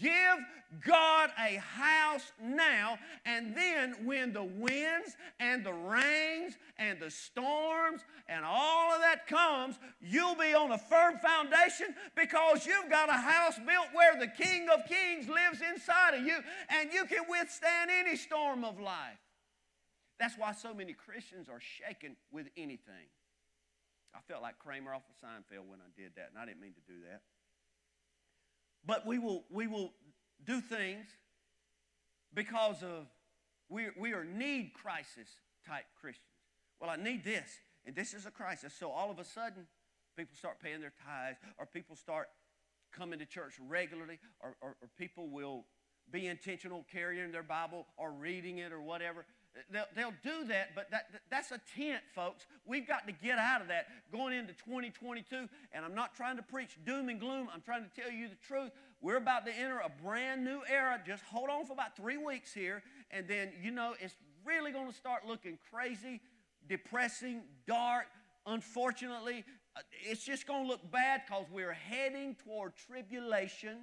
[0.01, 0.39] give
[0.87, 2.99] God a house now.
[3.25, 9.27] And then, when the winds and the rains and the storms and all of that
[9.27, 14.29] comes, you'll be on a firm foundation because you've got a house built where the
[14.29, 16.39] King of Kings lives inside of you
[16.69, 19.19] and you can withstand any storm of life.
[20.21, 23.09] That's why so many Christians are shaken with anything.
[24.15, 26.75] I felt like Kramer off of Seinfeld when I did that, and I didn't mean
[26.75, 27.23] to do that.
[28.85, 29.95] But we will, we will
[30.45, 31.07] do things
[32.35, 33.07] because of
[33.71, 35.29] we, we are need crisis
[35.67, 36.27] type Christians.
[36.81, 37.49] Well, I need this,
[37.87, 38.75] and this is a crisis.
[38.79, 39.67] So all of a sudden,
[40.19, 42.29] people start paying their tithes, or people start
[42.93, 45.65] coming to church regularly, or, or, or people will
[46.11, 49.25] be intentional carrying their Bible or reading it or whatever.
[49.71, 52.47] They'll, they'll do that, but that, that's a tent, folks.
[52.65, 55.49] We've got to get out of that going into 2022.
[55.73, 57.49] And I'm not trying to preach doom and gloom.
[57.53, 58.71] I'm trying to tell you the truth.
[59.01, 61.01] We're about to enter a brand new era.
[61.05, 62.83] Just hold on for about three weeks here.
[63.11, 66.21] And then, you know, it's really going to start looking crazy,
[66.69, 68.07] depressing, dark.
[68.47, 69.45] Unfortunately,
[69.77, 73.79] uh, it's just going to look bad because we're heading toward tribulation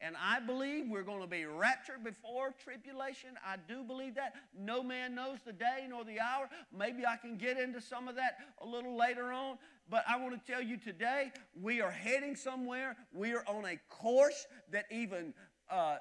[0.00, 3.30] and I believe we're going to be raptured before tribulation.
[3.46, 4.34] I do believe that.
[4.58, 6.48] No man knows the day nor the hour.
[6.76, 9.58] Maybe I can get into some of that a little later on.
[9.88, 12.96] But I want to tell you today, we are heading somewhere.
[13.12, 15.34] We are on a course that even
[15.70, 15.96] uh,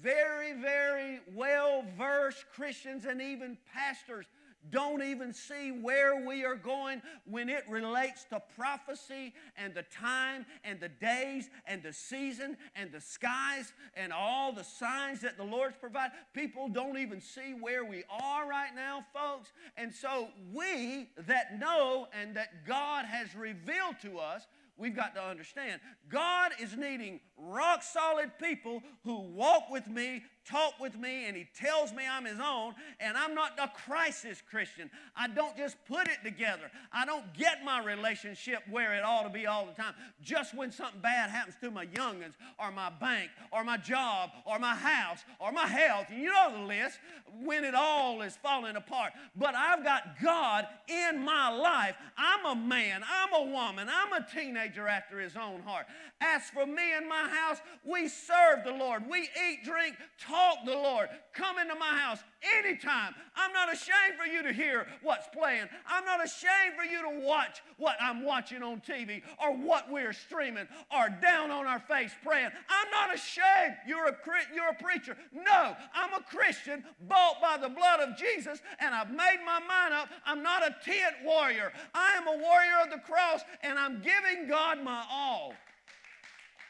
[0.00, 4.26] very, very well versed Christians and even pastors
[4.70, 10.46] don't even see where we are going when it relates to prophecy and the time
[10.64, 15.44] and the days and the season and the skies and all the signs that the
[15.44, 16.10] Lord's provide.
[16.32, 19.52] People don't even see where we are right now, folks.
[19.76, 24.46] And so we that know and that God has revealed to us
[24.78, 30.78] we've got to understand God is needing rock solid people who walk with me, talk
[30.80, 34.90] with me, and He tells me I'm His own, and I'm not a crisis Christian.
[35.16, 36.70] I don't just put it together.
[36.92, 39.94] I don't get my relationship where it ought to be all the time.
[40.22, 44.58] Just when something bad happens to my youngins, or my bank, or my job, or
[44.58, 46.98] my house, or my health, and you know the list,
[47.42, 49.12] when it all is falling apart.
[49.34, 51.96] But I've got God in my life.
[52.16, 55.86] I'm a man, I'm a woman, I'm a teenager after His own heart.
[56.20, 59.04] As for me and my house, we serve the Lord.
[59.08, 61.08] We eat, drink, talk the Lord.
[61.32, 62.18] Come into my house
[62.58, 63.14] anytime.
[63.36, 65.66] I'm not ashamed for you to hear what's playing.
[65.86, 70.12] I'm not ashamed for you to watch what I'm watching on TV or what we're
[70.12, 72.50] streaming or down on our face praying.
[72.68, 73.76] I'm not ashamed.
[73.86, 74.16] You're a,
[74.54, 75.16] you're a preacher.
[75.32, 79.94] No, I'm a Christian bought by the blood of Jesus, and I've made my mind
[79.94, 80.08] up.
[80.24, 81.72] I'm not a tent warrior.
[81.94, 85.54] I am a warrior of the cross, and I'm giving God my all.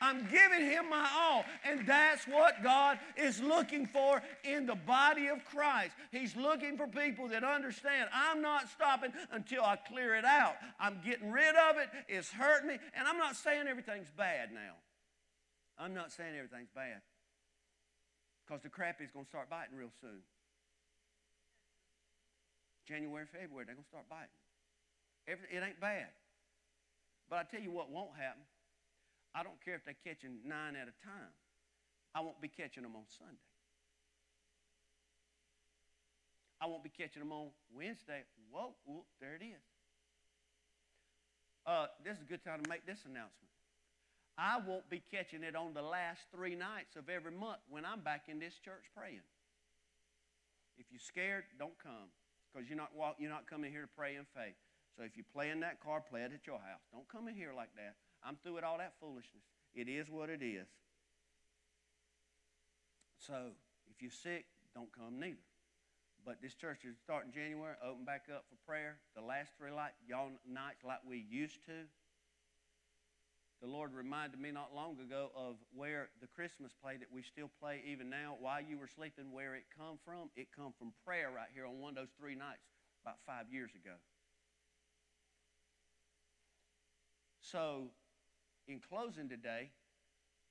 [0.01, 1.45] I'm giving him my all.
[1.65, 5.93] And that's what God is looking for in the body of Christ.
[6.11, 10.57] He's looking for people that understand I'm not stopping until I clear it out.
[10.79, 11.89] I'm getting rid of it.
[12.09, 12.79] It's hurting me.
[12.97, 14.75] And I'm not saying everything's bad now.
[15.79, 17.01] I'm not saying everything's bad.
[18.47, 20.23] Because the crap is going to start biting real soon.
[22.87, 24.31] January, February, they're going to start biting.
[25.27, 26.07] it ain't bad.
[27.29, 28.43] But I tell you what won't happen
[29.37, 31.37] I don't care if they're catching nine at a time.
[32.15, 33.37] I won't be catching them on Sunday.
[36.59, 38.25] I won't be catching them on Wednesday.
[38.51, 39.61] Whoa, whoop, there it is.
[41.67, 43.53] Uh, this is a good time to make this announcement.
[44.39, 48.01] I won't be catching it on the last three nights of every month when I'm
[48.01, 49.27] back in this church praying.
[50.79, 52.09] If you're scared, don't come
[52.49, 54.57] because you're not, you're not coming here to pray in faith.
[54.97, 56.81] So if you play in that car, play it at your house.
[56.93, 57.97] Don't come in here like that.
[58.25, 59.45] I'm through with all that foolishness.
[59.75, 60.67] It is what it is.
[63.19, 63.53] So,
[63.91, 65.43] if you're sick, don't come neither.
[66.25, 68.99] But this church is starting January, open back up for prayer.
[69.15, 71.87] The last three light, y'all nights like we used to.
[73.63, 77.51] The Lord reminded me not long ago of where the Christmas play that we still
[77.59, 80.29] play even now, while you were sleeping, where it come from.
[80.37, 82.69] It come from prayer right here on one of those three nights
[83.03, 83.97] about five years ago.
[87.41, 87.89] So
[88.69, 89.71] in closing today,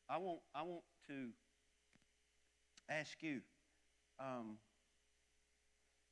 [0.09, 1.29] I want, I want to
[2.89, 3.41] ask you,
[4.19, 4.57] um,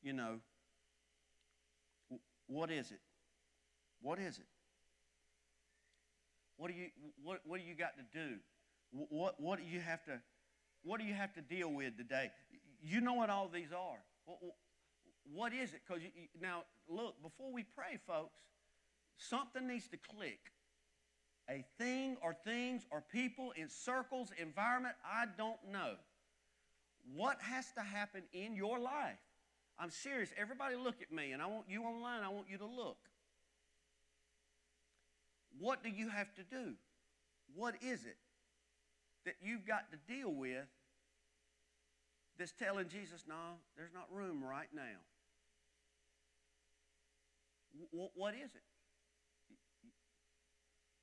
[0.02, 0.40] you know,
[2.48, 3.00] what is it?
[4.02, 4.46] What is it?
[6.58, 6.88] What do you,
[7.24, 8.36] what, what do you got to do?
[8.92, 10.20] What, what do you have to,
[10.84, 12.32] what do you have to deal with today?
[12.82, 14.00] You know what all these are.
[14.26, 14.40] What,
[15.34, 15.82] what is it?
[15.88, 16.04] Because
[16.40, 18.38] now, look, before we pray, folks,
[19.18, 20.53] something needs to click
[21.50, 25.96] a thing or things or people in circles, environment, I don't know.
[27.14, 29.20] What has to happen in your life?
[29.78, 30.30] I'm serious.
[30.38, 32.98] Everybody look at me, and I want you online, I want you to look.
[35.60, 36.74] What do you have to do?
[37.56, 38.18] What is it
[39.26, 40.66] that you've got to deal with
[42.38, 43.36] that's telling Jesus, no,
[43.78, 45.02] there's not room right now?
[47.92, 48.64] W- what is it?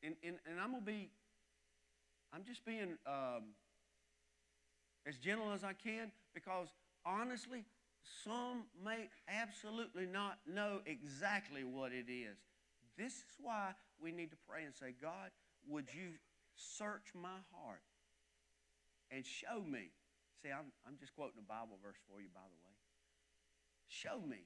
[0.02, 1.10] And, and, and I'm going to be,
[2.32, 3.54] I'm just being um,
[5.06, 6.68] as gentle as I can because
[7.04, 7.64] honestly,
[8.24, 12.36] some may absolutely not know exactly what it is.
[12.96, 13.72] This is why
[14.02, 15.30] we need to pray and say, God,
[15.68, 16.12] would you
[16.56, 17.82] search my heart
[19.10, 19.90] and show me?
[20.42, 22.74] See, I'm, I'm just quoting a Bible verse for you, by the way.
[23.88, 24.44] Show me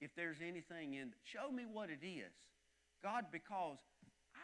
[0.00, 2.32] if there's anything in, show me what it is.
[3.02, 3.78] God, because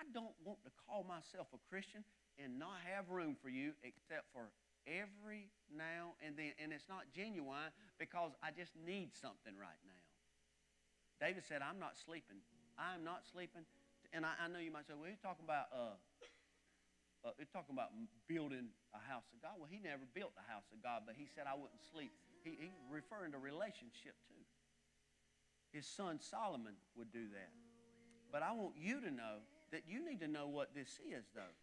[0.03, 2.03] I don't want to call myself a Christian
[2.35, 4.51] and not have room for you except for
[4.83, 6.59] every now and then.
[6.59, 7.71] And it's not genuine
[8.03, 10.03] because I just need something right now.
[11.23, 12.43] David said, I'm not sleeping.
[12.75, 13.63] I'm not sleeping.
[14.11, 15.95] And I, I know you might say, well, he's talking about, uh,
[17.23, 17.95] uh, talking about
[18.27, 19.55] building a house of God.
[19.55, 22.11] Well, he never built a house of God, but he said, I wouldn't sleep.
[22.43, 24.43] He, he's referring to relationship, too.
[25.71, 27.55] His son Solomon would do that.
[28.35, 31.55] But I want you to know that you need to know what this is, though.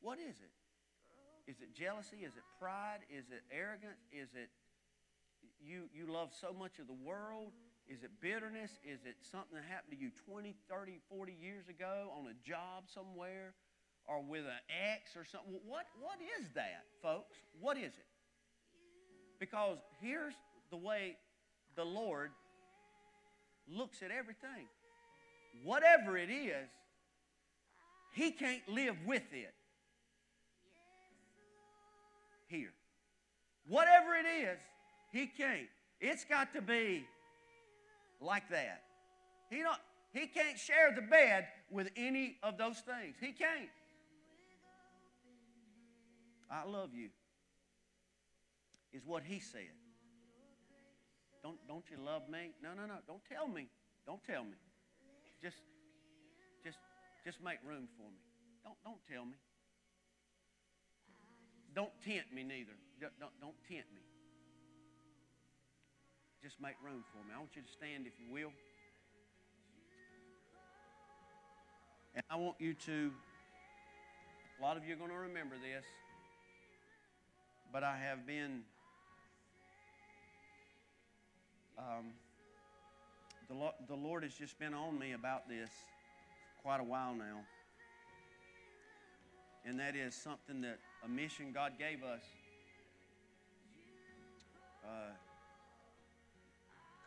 [0.00, 0.52] What is it?
[1.50, 2.24] Is it jealousy?
[2.24, 3.00] Is it pride?
[3.08, 4.00] Is it arrogance?
[4.12, 4.50] Is it
[5.60, 7.52] you, you love so much of the world?
[7.88, 8.70] Is it bitterness?
[8.84, 12.84] Is it something that happened to you 20, 30, 40 years ago on a job
[12.92, 13.54] somewhere
[14.06, 15.52] or with an ex or something?
[15.66, 17.36] What, what is that, folks?
[17.60, 18.08] What is it?
[19.40, 20.34] Because here's
[20.70, 21.16] the way
[21.76, 22.30] the Lord
[23.66, 24.68] looks at everything.
[25.64, 26.68] Whatever it is,
[28.18, 29.54] He can't live with it
[32.48, 32.72] here.
[33.68, 34.58] Whatever it is,
[35.12, 35.68] He can't.
[36.00, 37.04] It's got to be
[38.20, 38.82] like that.
[39.50, 39.78] He don't.
[40.12, 43.14] he can't share the bed with any of those things.
[43.20, 43.70] He can't.
[46.50, 47.10] I love you.
[48.92, 49.74] Is what he said.
[51.44, 52.50] Don't don't you love me?
[52.60, 52.94] No, no, no.
[53.06, 53.68] Don't tell me.
[54.06, 54.58] Don't tell me.
[55.40, 55.58] Just
[56.64, 56.78] just
[57.24, 58.22] just make room for me.
[58.64, 59.38] Don't don't tell me.
[61.74, 62.72] Don't tempt me neither.
[63.00, 64.02] Don't, don't, don't tempt me.
[66.42, 67.34] Just make room for me.
[67.34, 68.50] I want you to stand, if you will.
[72.14, 73.12] And I want you to,
[74.58, 75.84] a lot of you are going to remember this,
[77.72, 78.62] but I have been,
[81.78, 82.06] um,
[83.48, 83.54] the,
[83.86, 85.70] the Lord has just been on me about this
[86.62, 87.40] quite a while now.
[89.64, 92.22] And that is something that a mission God gave us.
[94.84, 95.12] Uh,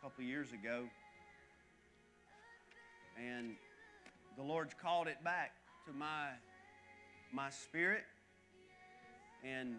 [0.02, 0.82] couple years ago.
[3.16, 3.54] And
[4.36, 5.52] the Lord's called it back
[5.86, 6.30] to my,
[7.32, 8.02] my spirit.
[9.44, 9.76] And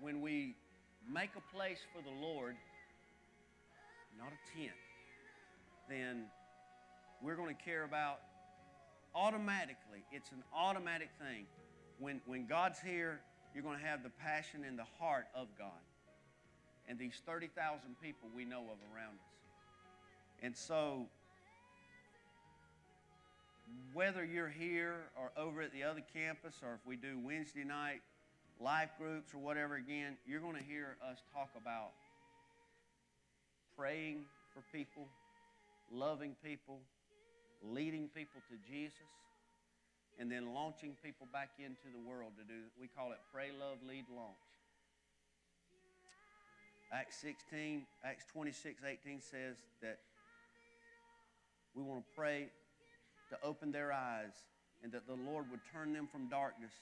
[0.00, 0.54] when we
[1.12, 2.56] make a place for the Lord,
[4.18, 4.72] not a tent,
[5.90, 6.24] then
[7.22, 8.20] we're going to care about
[9.14, 10.04] automatically.
[10.12, 11.46] It's an automatic thing.
[11.98, 13.20] When, when God's here,
[13.54, 15.70] you're going to have the passion and the heart of God.
[16.88, 19.34] And these 30,000 people we know of around us.
[20.42, 21.06] And so,
[23.94, 28.02] whether you're here or over at the other campus, or if we do Wednesday night
[28.60, 31.90] life groups or whatever again, you're going to hear us talk about
[33.76, 35.06] praying for people,
[35.92, 36.78] loving people,
[37.72, 39.08] leading people to Jesus,
[40.18, 43.78] and then launching people back into the world to do, we call it pray, love,
[43.86, 44.36] lead, launch.
[46.92, 49.98] Acts 16, Acts 26, 18 says that
[51.74, 52.48] we want to pray
[53.30, 54.34] to open their eyes
[54.82, 56.72] and that the Lord would turn them from darkness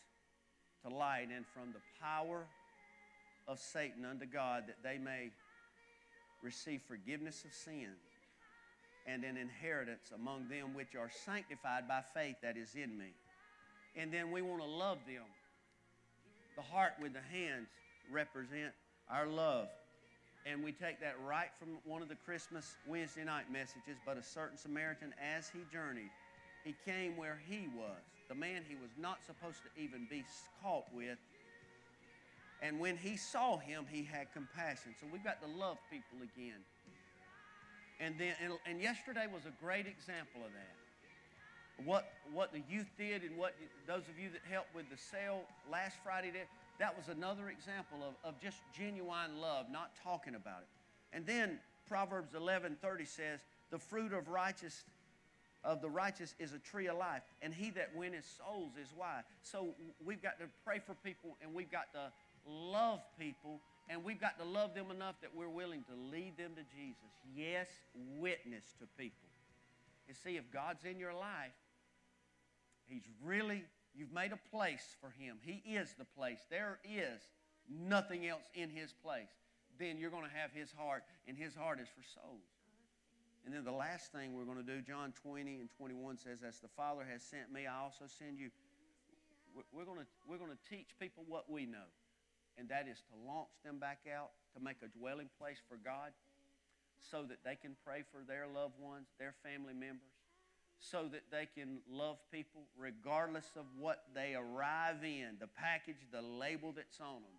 [0.85, 2.45] to light and from the power
[3.49, 5.31] of Satan unto God that they may
[6.43, 8.12] receive forgiveness of sins
[9.07, 13.15] and an inheritance among them which are sanctified by faith that is in me.
[13.97, 15.25] And then we want to love them.
[16.57, 17.69] The heart with the hands
[18.11, 18.73] represent
[19.11, 19.69] our love
[20.45, 23.97] and we take that right from one of the Christmas Wednesday night messages.
[24.05, 26.11] But a certain Samaritan, as he journeyed,
[26.65, 30.25] he came where he was, the man he was not supposed to even be
[30.63, 31.19] caught with.
[32.61, 34.95] And when he saw him, he had compassion.
[35.01, 36.61] So we've got to love people again.
[38.03, 41.87] And then, and, and yesterday was a great example of that.
[41.87, 43.55] What, what the youth did and what
[43.87, 46.47] those of you that helped with the sale last Friday did,
[46.81, 51.17] that was another example of, of just genuine love, not talking about it.
[51.17, 53.41] And then Proverbs 11:30 says,
[53.71, 54.85] "The fruit of righteous
[55.63, 59.25] of the righteous is a tree of life, and he that winneth souls is wise."
[59.43, 59.75] So
[60.05, 62.13] we've got to pray for people, and we've got to
[62.47, 66.53] love people, and we've got to love them enough that we're willing to lead them
[66.57, 67.11] to Jesus.
[67.35, 67.69] Yes,
[68.19, 69.29] witness to people.
[70.09, 71.53] And see, if God's in your life,
[72.89, 73.65] He's really
[73.95, 75.37] You've made a place for him.
[75.43, 76.39] He is the place.
[76.51, 77.21] There is
[77.69, 79.29] nothing else in his place.
[79.79, 82.49] Then you're going to have his heart, and his heart is for souls.
[83.45, 86.59] And then the last thing we're going to do, John 20 and 21 says, As
[86.61, 88.51] the Father has sent me, I also send you.
[89.73, 91.85] We're going to, we're going to teach people what we know,
[92.63, 96.15] and that is to launch them back out, to make a dwelling place for God,
[97.03, 100.15] so that they can pray for their loved ones, their family members
[100.83, 106.21] so that they can love people regardless of what they arrive in, the package, the
[106.21, 107.39] label that's on them.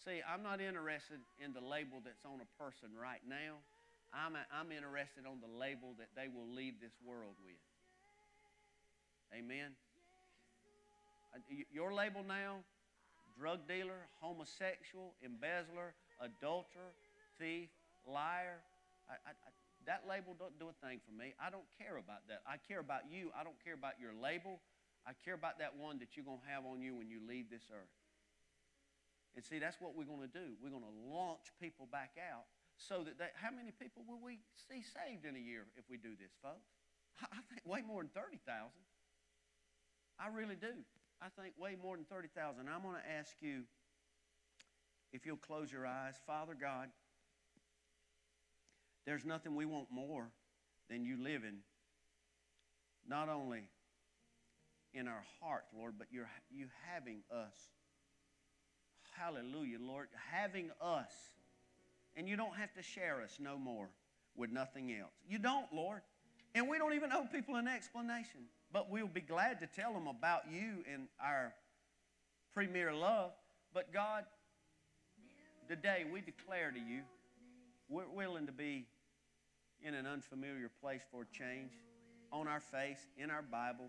[0.00, 3.60] See, I'm not interested in the label that's on a person right now.
[4.08, 7.60] I'm, a, I'm interested on the label that they will leave this world with.
[9.36, 9.76] Amen.
[11.36, 12.64] Uh, your label now
[13.38, 16.96] drug dealer, homosexual, embezzler, adulterer,
[17.38, 17.68] thief,
[18.08, 18.64] liar.
[19.06, 19.32] I, I,
[19.86, 21.36] that label don't do a thing for me.
[21.38, 22.42] I don't care about that.
[22.42, 23.30] I care about you.
[23.36, 24.58] I don't care about your label.
[25.06, 27.46] I care about that one that you're going to have on you when you leave
[27.46, 27.94] this earth.
[29.38, 30.58] And see, that's what we're going to do.
[30.58, 34.40] We're going to launch people back out so that they, how many people will we
[34.56, 36.66] see saved in a year if we do this, folks?
[37.22, 38.42] I think way more than 30,000.
[40.18, 40.72] I really do.
[41.22, 42.68] I think way more than 30,000.
[42.68, 43.62] I'm going to ask you
[45.12, 46.14] if you'll close your eyes.
[46.26, 46.88] Father God,
[49.06, 50.30] there's nothing we want more
[50.90, 51.58] than you living
[53.08, 53.62] not only
[54.92, 57.54] in our heart, Lord, but you're, you having us.
[59.12, 60.08] Hallelujah, Lord.
[60.32, 61.12] Having us.
[62.16, 63.88] And you don't have to share us no more
[64.36, 65.12] with nothing else.
[65.28, 66.00] You don't, Lord.
[66.54, 68.40] And we don't even owe people an explanation.
[68.72, 71.54] But we'll be glad to tell them about you and our
[72.54, 73.32] premier love.
[73.72, 74.24] But God,
[75.68, 77.02] today we declare to you,
[77.88, 78.86] we're willing to be
[79.82, 81.72] in an unfamiliar place for change,
[82.32, 83.86] on our face, in our Bible,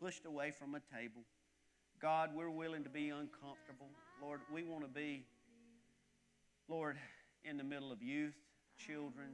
[0.00, 1.22] pushed away from a table.
[2.00, 3.88] God, we're willing to be uncomfortable.
[4.20, 5.24] Lord, we want to be,
[6.68, 6.96] Lord,
[7.44, 8.34] in the middle of youth,
[8.76, 9.28] children,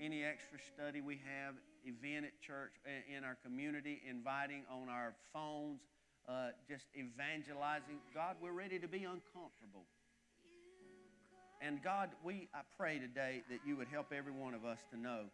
[0.00, 1.54] any extra study we have,
[1.84, 2.72] event at church,
[3.14, 5.80] in our community, inviting on our phones,
[6.28, 7.98] uh, just evangelizing.
[8.14, 9.84] God, we're ready to be uncomfortable.
[11.60, 14.98] And God, we I pray today that you would help every one of us to
[14.98, 15.24] know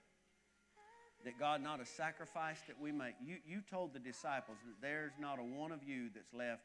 [1.24, 3.14] that God, not a sacrifice that we make.
[3.24, 6.62] You, you told the disciples that there's not a one of you that's left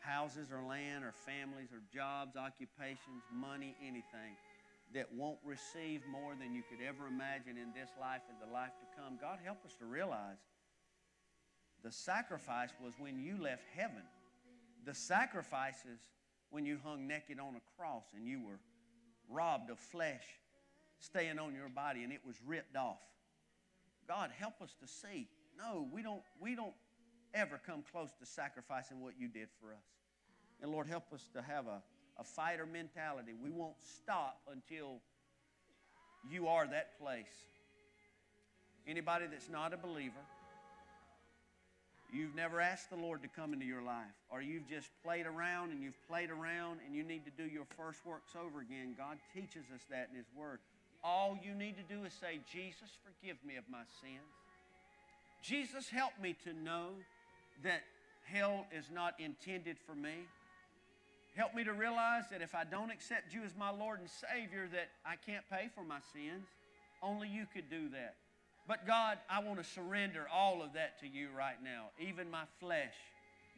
[0.00, 4.36] houses or land or families or jobs, occupations, money, anything
[4.94, 8.70] that won't receive more than you could ever imagine in this life and the life
[8.80, 9.18] to come.
[9.20, 10.38] God, help us to realize
[11.82, 14.02] the sacrifice was when you left heaven.
[14.86, 15.98] The sacrifices
[16.50, 18.60] when you hung naked on a cross and you were
[19.28, 20.24] robbed of flesh
[21.00, 23.02] staying on your body and it was ripped off.
[24.06, 25.28] God, help us to see.
[25.58, 26.74] No, we don't, we don't
[27.34, 29.84] ever come close to sacrificing what you did for us.
[30.62, 31.82] And Lord, help us to have a,
[32.18, 33.32] a fighter mentality.
[33.42, 35.00] We won't stop until
[36.30, 37.26] you are that place.
[38.86, 40.20] Anybody that's not a believer,
[42.12, 45.72] you've never asked the Lord to come into your life, or you've just played around
[45.72, 49.18] and you've played around and you need to do your first works over again, God
[49.34, 50.58] teaches us that in His Word.
[51.02, 54.20] All you need to do is say, Jesus, forgive me of my sins.
[55.42, 56.88] Jesus, help me to know
[57.62, 57.82] that
[58.24, 60.26] hell is not intended for me.
[61.34, 64.68] Help me to realize that if I don't accept you as my Lord and Savior,
[64.72, 66.46] that I can't pay for my sins.
[67.02, 68.14] Only you could do that.
[68.68, 72.44] But God, I want to surrender all of that to you right now, even my
[72.60, 72.94] flesh,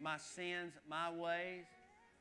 [0.01, 1.65] my sins, my ways.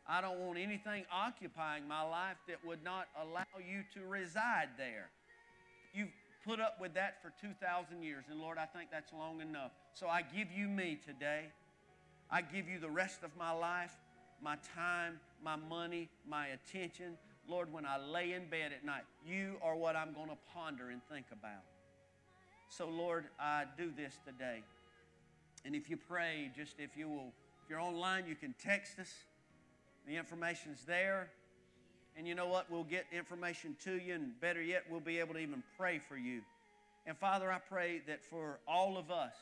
[0.07, 5.09] I don't want anything occupying my life that would not allow you to reside there.
[5.93, 6.11] You've
[6.45, 9.71] put up with that for 2,000 years, and Lord, I think that's long enough.
[9.93, 11.45] So I give you me today.
[12.29, 13.95] I give you the rest of my life,
[14.43, 17.17] my time, my money, my attention.
[17.47, 20.89] Lord, when I lay in bed at night, you are what I'm going to ponder
[20.89, 21.61] and think about.
[22.69, 24.63] So, Lord, I do this today.
[25.63, 27.31] And if you pray, just if you will,
[27.63, 29.13] if you're online, you can text us.
[30.07, 31.29] The information's there.
[32.17, 32.71] And you know what?
[32.71, 36.17] We'll get information to you, and better yet, we'll be able to even pray for
[36.17, 36.41] you.
[37.05, 39.35] And Father, I pray that for all of us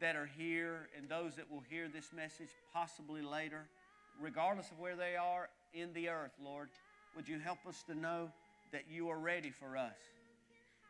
[0.00, 3.66] that are here and those that will hear this message possibly later,
[4.20, 6.68] regardless of where they are in the earth, Lord,
[7.14, 8.30] would you help us to know
[8.72, 9.96] that you are ready for us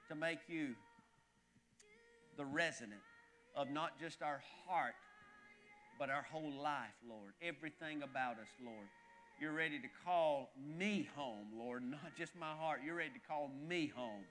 [0.08, 0.74] to make you
[2.36, 3.00] the resident
[3.54, 4.94] of not just our heart,
[5.98, 7.32] but our whole life, Lord.
[7.42, 8.86] Everything about us, Lord.
[9.40, 12.80] You're ready to call me home, Lord, not just my heart.
[12.84, 14.24] You're ready to call me home.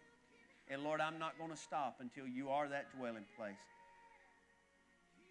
[0.69, 3.53] And Lord, I'm not going to stop until you are that dwelling place.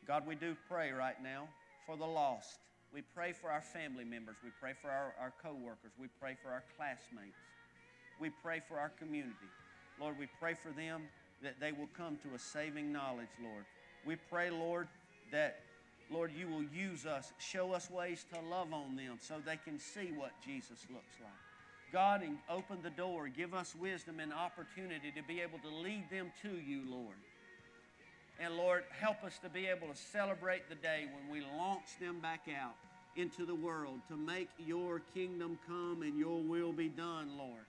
[0.06, 1.48] God, we do pray right now
[1.86, 2.58] for the lost.
[2.94, 4.36] We pray for our family members.
[4.44, 5.90] We pray for our, our co workers.
[6.00, 7.36] We pray for our classmates.
[8.20, 9.50] We pray for our community.
[10.00, 11.02] Lord, we pray for them
[11.42, 13.64] that they will come to a saving knowledge, Lord.
[14.06, 14.86] We pray, Lord,
[15.32, 15.60] that
[16.10, 19.80] Lord, you will use us, show us ways to love on them so they can
[19.80, 21.32] see what Jesus looks like.
[21.92, 26.30] God, open the door, give us wisdom and opportunity to be able to lead them
[26.42, 27.16] to you, Lord.
[28.40, 32.20] And Lord, help us to be able to celebrate the day when we launch them
[32.20, 32.74] back out
[33.16, 37.64] into the world to make your kingdom come and your will be done, Lord.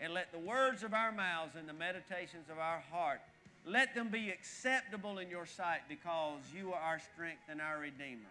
[0.00, 3.20] And let the words of our mouths and the meditations of our heart
[3.66, 8.30] let them be acceptable in your sight because you are our strength and our Redeemer.